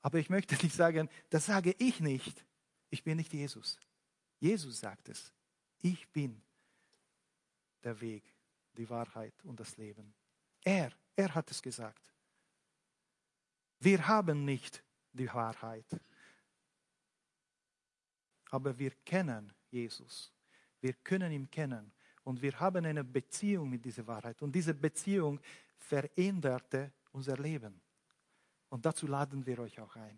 Aber 0.00 0.20
ich 0.20 0.30
möchte 0.30 0.54
dich 0.54 0.72
sagen, 0.72 1.08
das 1.28 1.46
sage 1.46 1.74
ich 1.78 1.98
nicht. 1.98 2.46
Ich 2.88 3.02
bin 3.02 3.16
nicht 3.16 3.32
Jesus. 3.32 3.80
Jesus 4.38 4.78
sagt 4.78 5.08
es. 5.08 5.32
Ich 5.80 6.08
bin 6.10 6.40
der 7.82 8.00
Weg, 8.00 8.22
die 8.76 8.88
Wahrheit 8.88 9.34
und 9.42 9.58
das 9.58 9.76
Leben. 9.76 10.14
Er, 10.62 10.92
er 11.16 11.34
hat 11.34 11.50
es 11.50 11.60
gesagt. 11.60 12.11
Wir 13.84 14.06
haben 14.06 14.44
nicht 14.44 14.80
die 15.12 15.26
Wahrheit, 15.26 16.00
aber 18.50 18.78
wir 18.78 18.92
kennen 19.04 19.52
Jesus. 19.70 20.32
Wir 20.80 20.92
können 20.92 21.32
ihn 21.32 21.50
kennen 21.50 21.90
und 22.22 22.40
wir 22.40 22.58
haben 22.60 22.84
eine 22.84 23.02
Beziehung 23.02 23.68
mit 23.68 23.84
dieser 23.84 24.06
Wahrheit. 24.06 24.40
Und 24.40 24.52
diese 24.52 24.72
Beziehung 24.72 25.40
veränderte 25.78 26.92
unser 27.10 27.36
Leben. 27.36 27.80
Und 28.68 28.86
dazu 28.86 29.08
laden 29.08 29.44
wir 29.44 29.58
euch 29.58 29.80
auch 29.80 29.96
ein. 29.96 30.16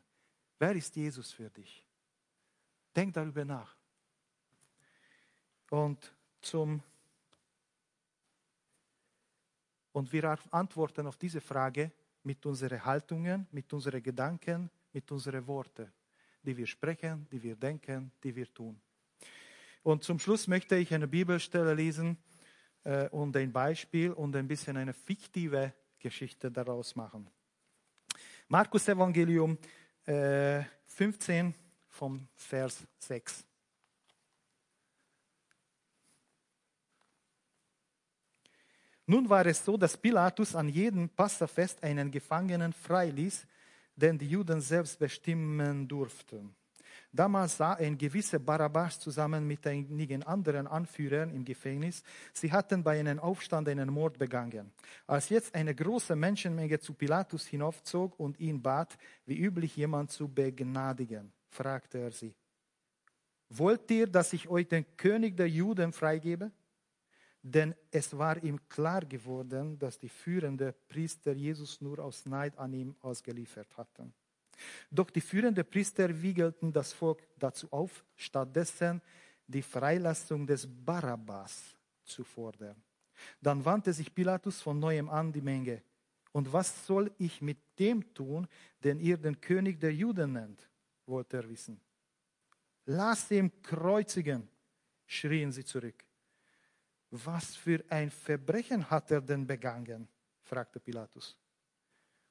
Wer 0.58 0.74
ist 0.76 0.94
Jesus 0.94 1.32
für 1.32 1.48
dich? 1.48 1.86
Denk 2.94 3.14
darüber 3.14 3.46
nach. 3.46 3.74
Und 5.70 6.14
zum 6.42 6.82
und 9.92 10.12
wir 10.12 10.38
antworten 10.50 11.06
auf 11.06 11.16
diese 11.16 11.40
Frage 11.40 11.90
mit 12.24 12.44
unseren 12.46 12.84
Haltungen, 12.84 13.46
mit 13.52 13.72
unseren 13.72 14.02
Gedanken, 14.02 14.70
mit 14.92 15.10
unseren 15.10 15.46
Worten, 15.46 15.92
die 16.42 16.56
wir 16.56 16.66
sprechen, 16.66 17.26
die 17.30 17.42
wir 17.42 17.56
denken, 17.56 18.10
die 18.22 18.34
wir 18.34 18.52
tun. 18.52 18.80
Und 19.82 20.02
zum 20.02 20.18
Schluss 20.18 20.48
möchte 20.48 20.76
ich 20.76 20.92
eine 20.94 21.06
Bibelstelle 21.06 21.74
lesen 21.74 22.16
äh, 22.84 23.08
und 23.08 23.36
ein 23.36 23.52
Beispiel 23.52 24.12
und 24.12 24.34
ein 24.34 24.48
bisschen 24.48 24.76
eine 24.76 24.94
fiktive 24.94 25.72
Geschichte 25.98 26.50
daraus 26.50 26.96
machen. 26.96 27.28
Markus 28.48 28.88
Evangelium 28.88 29.58
äh, 30.06 30.62
15 30.86 31.54
vom 31.88 32.26
Vers 32.34 32.86
6. 32.98 33.44
Nun 39.06 39.28
war 39.28 39.44
es 39.46 39.64
so, 39.64 39.76
dass 39.76 39.96
Pilatus 39.96 40.54
an 40.54 40.68
jedem 40.68 41.08
Passafest 41.08 41.82
einen 41.82 42.10
Gefangenen 42.10 42.72
freiließ, 42.72 43.46
den 43.96 44.18
die 44.18 44.28
Juden 44.28 44.60
selbst 44.60 44.98
bestimmen 44.98 45.86
durften. 45.86 46.54
Damals 47.12 47.56
sah 47.56 47.74
ein 47.74 47.96
gewisser 47.96 48.40
Barabbas 48.40 48.98
zusammen 48.98 49.46
mit 49.46 49.64
einigen 49.66 50.24
anderen 50.24 50.66
Anführern 50.66 51.30
im 51.30 51.44
Gefängnis. 51.44 52.02
Sie 52.32 52.50
hatten 52.50 52.82
bei 52.82 52.98
einem 52.98 53.20
Aufstand 53.20 53.68
einen 53.68 53.90
Mord 53.90 54.18
begangen. 54.18 54.72
Als 55.06 55.28
jetzt 55.28 55.54
eine 55.54 55.74
große 55.74 56.16
Menschenmenge 56.16 56.80
zu 56.80 56.94
Pilatus 56.94 57.46
hinaufzog 57.46 58.18
und 58.18 58.40
ihn 58.40 58.60
bat, 58.60 58.96
wie 59.26 59.38
üblich 59.38 59.76
jemand 59.76 60.10
zu 60.10 60.26
begnadigen, 60.26 61.32
fragte 61.50 61.98
er 61.98 62.10
sie, 62.10 62.34
wollt 63.48 63.88
ihr, 63.90 64.08
dass 64.08 64.32
ich 64.32 64.48
euch 64.48 64.66
den 64.66 64.84
König 64.96 65.36
der 65.36 65.48
Juden 65.48 65.92
freigebe? 65.92 66.50
Denn 67.46 67.74
es 67.90 68.16
war 68.16 68.42
ihm 68.42 68.58
klar 68.70 69.04
geworden, 69.04 69.78
dass 69.78 69.98
die 69.98 70.08
führenden 70.08 70.72
Priester 70.88 71.32
Jesus 71.34 71.78
nur 71.82 71.98
aus 71.98 72.24
Neid 72.24 72.56
an 72.56 72.72
ihm 72.72 72.96
ausgeliefert 73.02 73.76
hatten. 73.76 74.14
Doch 74.90 75.10
die 75.10 75.20
führenden 75.20 75.68
Priester 75.68 76.08
wiegelten 76.22 76.72
das 76.72 76.94
Volk 76.94 77.22
dazu 77.38 77.70
auf, 77.70 78.02
stattdessen 78.16 79.02
die 79.46 79.60
Freilassung 79.60 80.46
des 80.46 80.66
Barabbas 80.66 81.76
zu 82.02 82.24
fordern. 82.24 82.82
Dann 83.42 83.62
wandte 83.62 83.92
sich 83.92 84.14
Pilatus 84.14 84.62
von 84.62 84.78
neuem 84.78 85.10
an 85.10 85.30
die 85.30 85.42
Menge. 85.42 85.82
Und 86.32 86.50
was 86.50 86.86
soll 86.86 87.12
ich 87.18 87.42
mit 87.42 87.58
dem 87.78 88.14
tun, 88.14 88.48
den 88.82 88.98
ihr 89.00 89.18
den 89.18 89.38
König 89.38 89.78
der 89.78 89.92
Juden 89.92 90.32
nennt? 90.32 90.66
wollte 91.06 91.36
er 91.36 91.48
wissen. 91.50 91.78
Lass 92.86 93.30
ihn 93.30 93.52
kreuzigen, 93.60 94.48
schrien 95.06 95.52
sie 95.52 95.64
zurück. 95.64 96.03
Was 97.16 97.54
für 97.54 97.84
ein 97.90 98.10
Verbrechen 98.10 98.90
hat 98.90 99.12
er 99.12 99.20
denn 99.20 99.46
begangen? 99.46 100.08
fragte 100.42 100.80
Pilatus. 100.80 101.36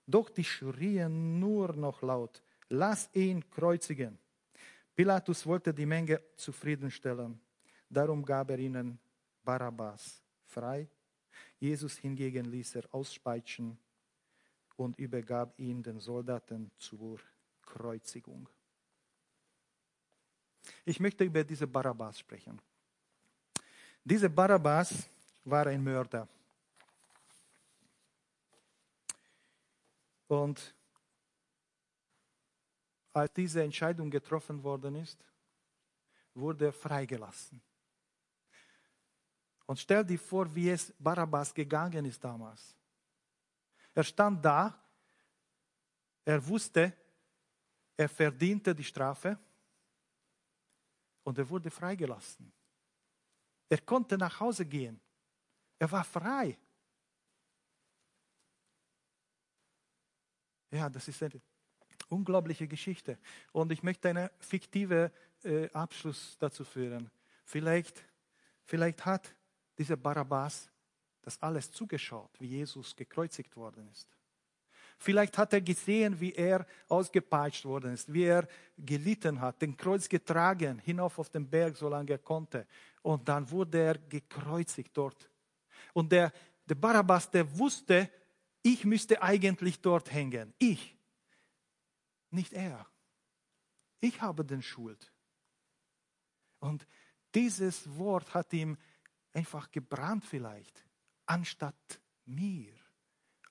Doch 0.06 0.30
die 0.30 0.44
schrien 0.44 1.40
nur 1.40 1.74
noch 1.74 2.02
laut, 2.02 2.44
lass 2.68 3.10
ihn 3.14 3.50
kreuzigen. 3.50 4.20
Pilatus 4.94 5.46
wollte 5.46 5.74
die 5.74 5.86
Menge 5.86 6.22
zufriedenstellen. 6.36 7.40
Darum 7.90 8.26
gab 8.26 8.50
er 8.50 8.60
ihnen 8.60 9.00
Barabbas 9.42 10.22
frei. 10.44 10.90
Jesus 11.58 11.98
hingegen 11.98 12.46
ließ 12.46 12.76
er 12.76 12.94
auspeitschen 12.94 13.78
und 14.76 15.00
übergab 15.00 15.58
ihn 15.60 15.82
den 15.82 16.02
Soldaten 16.02 16.70
zur 16.78 17.22
Kreuzigung. 17.62 18.50
Ich 20.84 21.00
möchte 21.00 21.24
über 21.24 21.46
diese 21.46 21.68
Barabbas 21.68 22.20
sprechen. 22.20 22.62
Dieser 24.04 24.30
Barabbas 24.30 25.10
war 25.46 25.68
ein 25.68 25.84
Mörder. 25.84 26.28
Und 30.28 30.76
als 33.14 33.32
diese 33.34 33.64
Entscheidung 33.64 34.10
getroffen 34.10 34.62
worden 34.64 34.96
ist, 34.96 35.24
wurde 36.34 36.66
er 36.66 36.74
freigelassen. 36.74 37.62
Und 39.66 39.80
stell 39.80 40.04
dir 40.04 40.20
vor, 40.20 40.54
wie 40.54 40.70
es 40.70 40.94
Barabbas 41.00 41.54
gegangen 41.54 42.06
ist 42.06 42.24
damals. 42.24 42.76
Er 43.94 44.04
stand 44.04 44.44
da, 44.44 44.78
er 46.26 46.46
wusste, 46.46 46.92
er 47.96 48.10
verdiente 48.10 48.74
die 48.74 48.84
Strafe 48.84 49.38
und 51.24 51.38
er 51.38 51.48
wurde 51.48 51.70
freigelassen. 51.70 52.52
Er 53.70 53.80
konnte 53.80 54.18
nach 54.18 54.40
Hause 54.40 54.66
gehen. 54.66 55.00
Er 55.80 55.92
war 55.92 56.04
frei. 56.04 56.58
Ja, 60.72 60.90
das 60.90 61.08
ist 61.08 61.22
eine 61.22 61.42
unglaubliche 62.10 62.68
Geschichte. 62.68 63.18
Und 63.52 63.72
ich 63.72 63.84
möchte 63.84 64.10
einen 64.10 64.30
fiktiven 64.40 65.12
äh, 65.44 65.70
Abschluss 65.72 66.38
dazu 66.40 66.64
führen. 66.64 67.10
Vielleicht, 67.46 68.04
vielleicht 68.64 69.06
hat 69.06 69.36
dieser 69.78 69.98
Barabbas 69.98 70.70
das 71.22 71.42
alles 71.42 71.72
zugeschaut, 71.72 72.32
wie 72.40 72.48
Jesus 72.48 72.96
gekreuzigt 72.96 73.56
worden 73.56 73.88
ist. 73.92 74.10
Vielleicht 75.04 75.38
hat 75.38 75.52
er 75.52 75.60
gesehen, 75.60 76.18
wie 76.18 76.32
er 76.32 76.66
ausgepeitscht 76.88 77.66
worden 77.66 77.94
ist, 77.94 78.14
wie 78.14 78.24
er 78.24 78.48
gelitten 78.78 79.42
hat, 79.42 79.62
den 79.62 79.76
Kreuz 79.76 80.08
getragen, 80.08 80.80
hinauf 80.80 81.20
auf 81.20 81.30
den 81.30 81.46
Berg, 81.46 81.76
solange 81.76 82.12
er 82.12 82.20
konnte. 82.20 82.66
Und 83.02 83.28
dann 83.28 83.52
wurde 83.52 83.80
er 83.80 83.98
gekreuzigt 83.98 84.96
dort. 84.96 85.30
Und 85.92 86.10
der, 86.10 86.32
der 86.66 86.76
Barabbas, 86.76 87.30
der 87.30 87.46
wusste, 87.60 88.10
ich 88.62 88.86
müsste 88.86 89.22
eigentlich 89.22 89.82
dort 89.82 90.10
hängen. 90.10 90.54
Ich. 90.58 90.98
Nicht 92.30 92.54
er. 92.54 92.88
Ich 94.00 94.22
habe 94.22 94.46
den 94.46 94.62
Schuld. 94.62 95.12
Und 96.60 96.88
dieses 97.36 97.98
Wort 97.98 98.34
hat 98.34 98.54
ihm 98.54 98.78
einfach 99.34 99.70
gebrannt 99.70 100.24
vielleicht. 100.24 100.86
Anstatt 101.26 102.00
mir. 102.24 102.83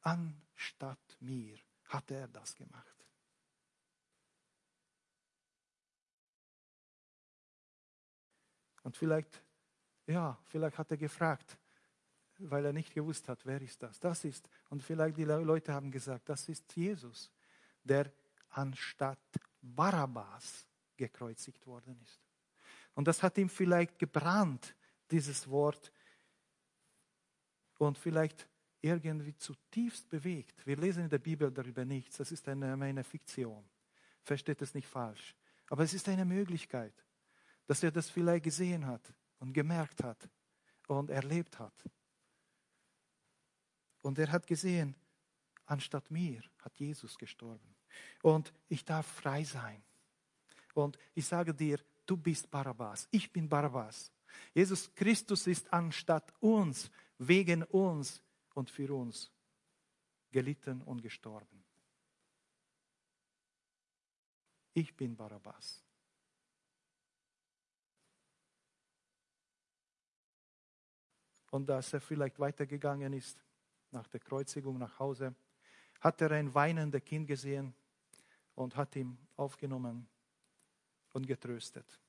Anstatt 0.03 1.17
mir 1.21 1.59
hat 1.87 2.11
er 2.11 2.29
das 2.29 2.55
gemacht. 2.57 2.97
Und 8.83 8.97
vielleicht, 8.97 9.43
ja, 10.07 10.39
vielleicht 10.45 10.79
hat 10.79 10.91
er 10.91 10.97
gefragt, 10.97 11.57
weil 12.39 12.65
er 12.65 12.73
nicht 12.73 12.93
gewusst 12.93 13.29
hat, 13.29 13.45
wer 13.47 13.61
ist 13.61 13.83
das? 13.83 14.01
Das 14.01 14.25
ist, 14.25 14.49
und 14.71 14.83
vielleicht 14.83 15.17
die 15.17 15.25
Leute 15.25 15.73
haben 15.73 15.91
gesagt, 15.91 16.29
das 16.29 16.49
ist 16.49 16.75
Jesus, 16.75 17.31
der 17.85 18.13
anstatt 18.51 19.21
Barabbas 19.61 20.67
gekreuzigt 20.97 21.65
worden 21.67 21.97
ist. 22.03 22.21
Und 22.95 23.07
das 23.07 23.23
hat 23.23 23.39
ihm 23.39 23.49
vielleicht 23.49 23.99
gebrannt, 23.99 24.75
dieses 25.11 25.49
Wort, 25.49 25.93
und 27.79 27.99
vielleicht 27.99 28.49
irgendwie 28.83 29.37
zutiefst 29.37 30.09
bewegt. 30.09 30.67
Wir 30.67 30.77
lesen 30.77 31.05
in 31.05 31.09
der 31.09 31.19
Bibel 31.19 31.51
darüber 31.51 31.85
nichts, 31.85 32.19
das 32.19 32.33
ist 32.33 32.49
eine, 32.49 32.73
eine 32.73 33.05
Fiktion. 33.05 33.65
Versteht 34.23 34.61
es 34.61 34.75
nicht 34.75 34.89
falsch. 34.89 35.35
Aber 35.69 35.85
es 35.85 35.95
ist 35.95 36.09
eine 36.09 36.25
Möglichkeit, 36.25 36.93
dass 37.67 37.83
er 37.83 37.93
das 37.93 38.11
vielleicht 38.11 38.45
gesehen 38.45 38.87
hat 38.87 39.15
und 39.39 39.53
gemerkt 39.53 40.03
hat 40.03 40.29
und 40.89 41.11
erlebt 41.11 41.59
hat. 41.59 41.73
Und 44.03 44.19
er 44.19 44.31
hat 44.31 44.47
gesehen, 44.47 44.97
anstatt 45.67 46.11
mir 46.11 46.43
hat 46.59 46.77
Jesus 46.79 47.17
gestorben. 47.17 47.75
Und 48.23 48.53
ich 48.69 48.85
darf 48.85 49.07
frei 49.07 49.45
sein. 49.45 49.83
Und 50.75 50.99
ich 51.15 51.27
sage 51.27 51.55
dir, 51.55 51.79
du 52.05 52.17
bist 52.17 52.51
Barabbas. 52.51 53.07
Ich 53.13 53.33
bin 53.33 53.49
Barabbas. 53.49 54.11
Jesus 54.55 54.93
Christus 54.95 55.47
ist 55.47 55.73
anstatt 55.73 56.33
uns, 56.41 56.91
wegen 57.19 57.63
uns 57.65 58.23
und 58.55 58.71
für 58.71 58.95
uns 58.95 59.31
gelitten 60.31 60.83
und 60.83 61.03
gestorben. 61.03 61.65
Ich 64.75 64.97
bin 64.97 65.17
Barabbas. 65.17 65.85
Und 71.51 71.69
als 71.71 71.93
er 71.93 72.01
vielleicht 72.01 72.39
weitergegangen 72.39 73.13
ist, 73.13 73.39
nach 73.91 74.09
der 74.09 74.21
Kreuzigung 74.21 74.79
nach 74.79 74.99
Hause, 74.99 75.35
hat 76.01 76.21
er 76.23 76.31
ein 76.31 76.53
weinendes 76.55 77.05
Kind 77.05 77.27
gesehen 77.27 77.75
und 78.55 78.75
hat 78.75 78.97
ihn 78.97 79.19
aufgenommen 79.37 80.09
und 81.13 81.27
getröstet. 81.27 82.01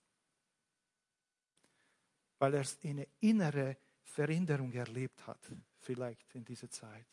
Weil 2.40 2.54
er 2.54 2.66
eine 2.86 3.08
innere 3.20 3.76
Veränderung 4.04 4.72
erlebt 4.72 5.26
hat, 5.26 5.40
vielleicht 5.80 6.34
in 6.36 6.44
dieser 6.46 6.70
Zeit. 6.70 7.08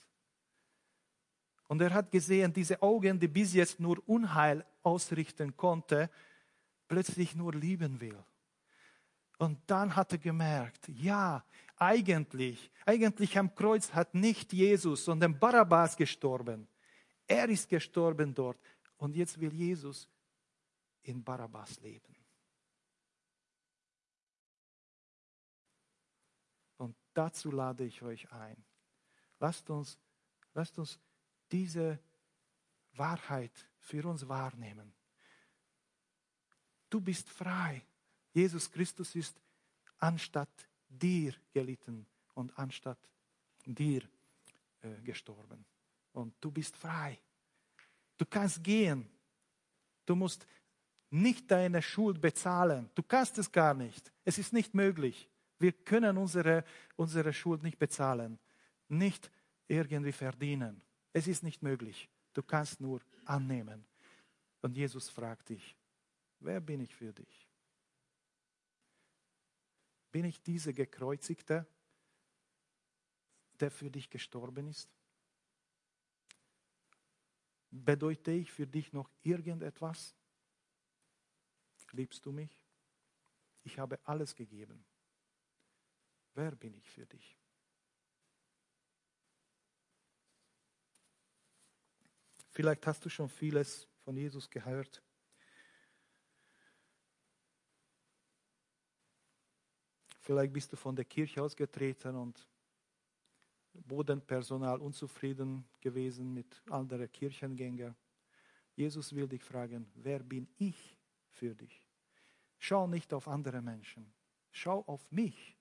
Und 1.69 1.81
er 1.81 1.95
hat 1.95 2.11
gesehen, 2.11 2.53
diese 2.53 2.83
Augen, 2.83 3.19
die 3.19 3.29
bis 3.29 3.55
jetzt 3.55 3.79
nur 3.79 4.03
Unheil 4.09 4.65
ausrichten 4.83 5.57
konnte, 5.57 6.11
plötzlich 6.89 7.37
nur 7.37 7.55
lieben 7.55 8.01
will. 8.01 8.19
Und 9.39 9.59
dann 9.67 9.95
hat 9.97 10.13
er 10.13 10.19
gemerkt, 10.19 10.89
ja, 10.89 11.45
eigentlich, 11.77 12.71
eigentlich 12.85 13.39
am 13.39 13.55
Kreuz 13.55 13.95
hat 13.95 14.15
nicht 14.15 14.53
Jesus, 14.53 15.05
sondern 15.05 15.39
Barabbas 15.39 15.97
gestorben. 15.97 16.69
Er 17.27 17.49
ist 17.49 17.69
gestorben 17.69 18.35
dort. 18.35 18.59
Und 18.99 19.17
jetzt 19.17 19.41
will 19.41 19.55
Jesus 19.55 20.09
in 21.03 21.25
Barabbas 21.25 21.81
leben. 21.81 22.15
Und 26.77 26.97
dazu 27.21 27.51
lade 27.51 27.85
ich 27.85 28.01
euch 28.01 28.33
ein. 28.33 28.57
Lasst 29.41 29.69
uns, 29.69 29.99
lasst 30.55 30.79
uns 30.79 30.99
diese 31.53 31.99
Wahrheit 32.95 33.53
für 33.79 34.09
uns 34.09 34.27
wahrnehmen. 34.27 34.91
Du 36.89 36.99
bist 36.99 37.29
frei. 37.29 37.83
Jesus 38.33 38.71
Christus 38.71 39.15
ist 39.15 39.39
anstatt 39.99 40.67
dir 40.89 41.35
gelitten 41.53 42.07
und 42.35 42.59
anstatt 42.59 42.99
dir 43.67 44.03
äh, 44.81 45.03
gestorben. 45.03 45.63
Und 46.15 46.33
du 46.41 46.51
bist 46.51 46.75
frei. 46.75 47.19
Du 48.17 48.25
kannst 48.25 48.65
gehen. 48.65 49.07
Du 50.07 50.17
musst 50.17 50.47
nicht 51.11 51.51
deine 51.51 51.83
Schuld 51.83 52.19
bezahlen. 52.19 52.89
Du 52.95 53.03
kannst 53.03 53.37
es 53.37 53.53
gar 53.53 53.75
nicht. 53.75 54.11
Es 54.25 54.39
ist 54.39 54.55
nicht 54.55 54.73
möglich. 54.75 55.30
Wir 55.61 55.73
können 55.73 56.17
unsere, 56.17 56.65
unsere 56.97 57.33
Schuld 57.35 57.63
nicht 57.63 57.79
bezahlen, 57.79 58.39
nicht 58.89 59.31
irgendwie 59.69 60.11
verdienen. 60.11 60.83
Es 61.13 61.29
ist 61.29 61.43
nicht 61.43 61.63
möglich. 61.63 62.09
Du 62.33 62.43
kannst 62.43 62.81
nur 62.81 63.03
annehmen. 63.27 63.85
Und 64.63 64.75
Jesus 64.75 65.11
fragt 65.11 65.51
dich, 65.51 65.77
wer 66.41 66.61
bin 66.61 66.81
ich 66.81 66.95
für 66.95 67.13
dich? 67.13 67.47
Bin 70.11 70.25
ich 70.25 70.43
dieser 70.43 70.73
Gekreuzigte, 70.73 71.67
der 73.61 73.71
für 73.71 73.91
dich 73.91 74.09
gestorben 74.09 74.67
ist? 74.67 74.89
Bedeute 77.71 78.33
ich 78.33 78.51
für 78.51 78.67
dich 78.67 78.95
noch 78.95 79.11
irgendetwas? 79.23 80.15
Liebst 81.93 82.25
du 82.25 82.33
mich? 82.33 82.65
Ich 83.65 83.79
habe 83.79 83.99
alles 84.05 84.35
gegeben. 84.35 84.85
Wer 86.41 86.57
bin 86.57 86.75
ich 86.75 86.89
für 86.89 87.05
dich? 87.05 87.37
Vielleicht 92.49 92.87
hast 92.87 93.05
du 93.05 93.11
schon 93.11 93.29
vieles 93.29 93.87
von 94.05 94.17
Jesus 94.17 94.49
gehört. 94.49 95.03
Vielleicht 100.21 100.55
bist 100.55 100.73
du 100.73 100.77
von 100.79 100.97
der 100.97 101.05
Kirche 101.05 101.43
ausgetreten 101.43 102.17
und 102.17 102.49
Bodenpersonal 103.75 104.81
unzufrieden 104.81 105.69
gewesen 105.79 106.33
mit 106.33 106.63
anderen 106.71 107.13
Kirchengängern. 107.13 107.95
Jesus 108.77 109.15
will 109.15 109.29
dich 109.29 109.45
fragen, 109.45 109.93
wer 109.95 110.21
bin 110.21 110.49
ich 110.57 110.99
für 111.29 111.55
dich? 111.55 111.87
Schau 112.59 112.87
nicht 112.87 113.13
auf 113.13 113.29
andere 113.29 113.61
Menschen, 113.61 114.11
schau 114.51 114.83
auf 114.87 115.13
mich. 115.13 115.60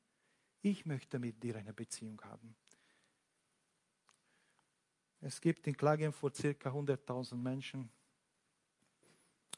Ich 0.62 0.86
möchte 0.86 1.20
mit 1.20 1.42
dir 1.42 1.56
eine 1.56 1.74
Beziehung 1.74 2.22
haben. 2.22 2.56
Es 5.22 5.40
gibt 5.40 5.68
in 5.68 5.76
Klagenfurt 5.76 6.36
circa 6.36 6.70
100.000 6.70 7.36
Menschen. 7.36 7.90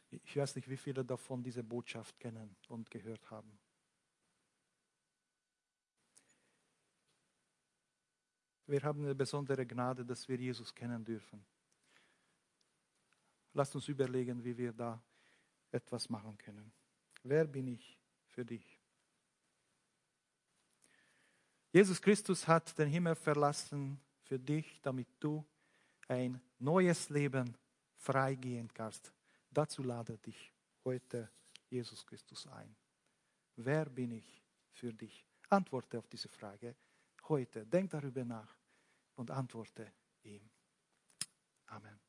Ich 0.10 0.36
weiß 0.36 0.56
nicht, 0.56 0.70
wie 0.70 0.78
viele 0.78 1.06
davon 1.06 1.44
diese 1.44 1.64
Botschaft 1.64 2.20
kennen 2.20 2.56
und 2.68 2.90
gehört 2.90 3.30
haben. 3.32 3.58
Wir 8.68 8.82
haben 8.84 9.04
eine 9.04 9.16
besondere 9.16 9.66
Gnade, 9.66 10.06
dass 10.06 10.28
wir 10.28 10.38
Jesus 10.38 10.74
kennen 10.74 11.04
dürfen. 11.04 11.44
Lasst 13.54 13.76
uns 13.76 13.88
überlegen, 13.88 14.44
wie 14.44 14.58
wir 14.58 14.72
da 14.72 15.02
etwas 15.72 16.10
machen 16.10 16.38
können. 16.38 16.72
Wer 17.24 17.46
bin 17.46 17.68
ich 17.68 18.00
für 18.28 18.46
dich? 18.46 18.71
Jesus 21.72 22.02
Christus 22.02 22.48
hat 22.48 22.78
den 22.78 22.90
Himmel 22.90 23.16
verlassen 23.16 24.00
für 24.24 24.38
dich, 24.38 24.82
damit 24.82 25.08
du 25.20 25.46
ein 26.08 26.42
neues 26.60 27.10
Leben 27.10 27.56
freigehen 27.96 28.70
kannst. 28.74 29.14
Dazu 29.50 29.84
lade 29.84 30.18
dich 30.18 30.52
heute 30.84 31.30
Jesus 31.70 32.06
Christus 32.06 32.48
ein. 32.48 32.76
Wer 33.56 33.86
bin 33.86 34.12
ich 34.12 34.44
für 34.74 34.94
dich? 34.94 35.26
Antworte 35.50 35.98
auf 35.98 36.08
diese 36.08 36.30
Frage 36.30 36.76
heute. 37.30 37.66
Denk 37.66 37.90
darüber 37.92 38.26
nach 38.26 38.58
und 39.16 39.32
antworte 39.32 39.94
ihm. 40.24 40.50
Amen. 41.68 42.01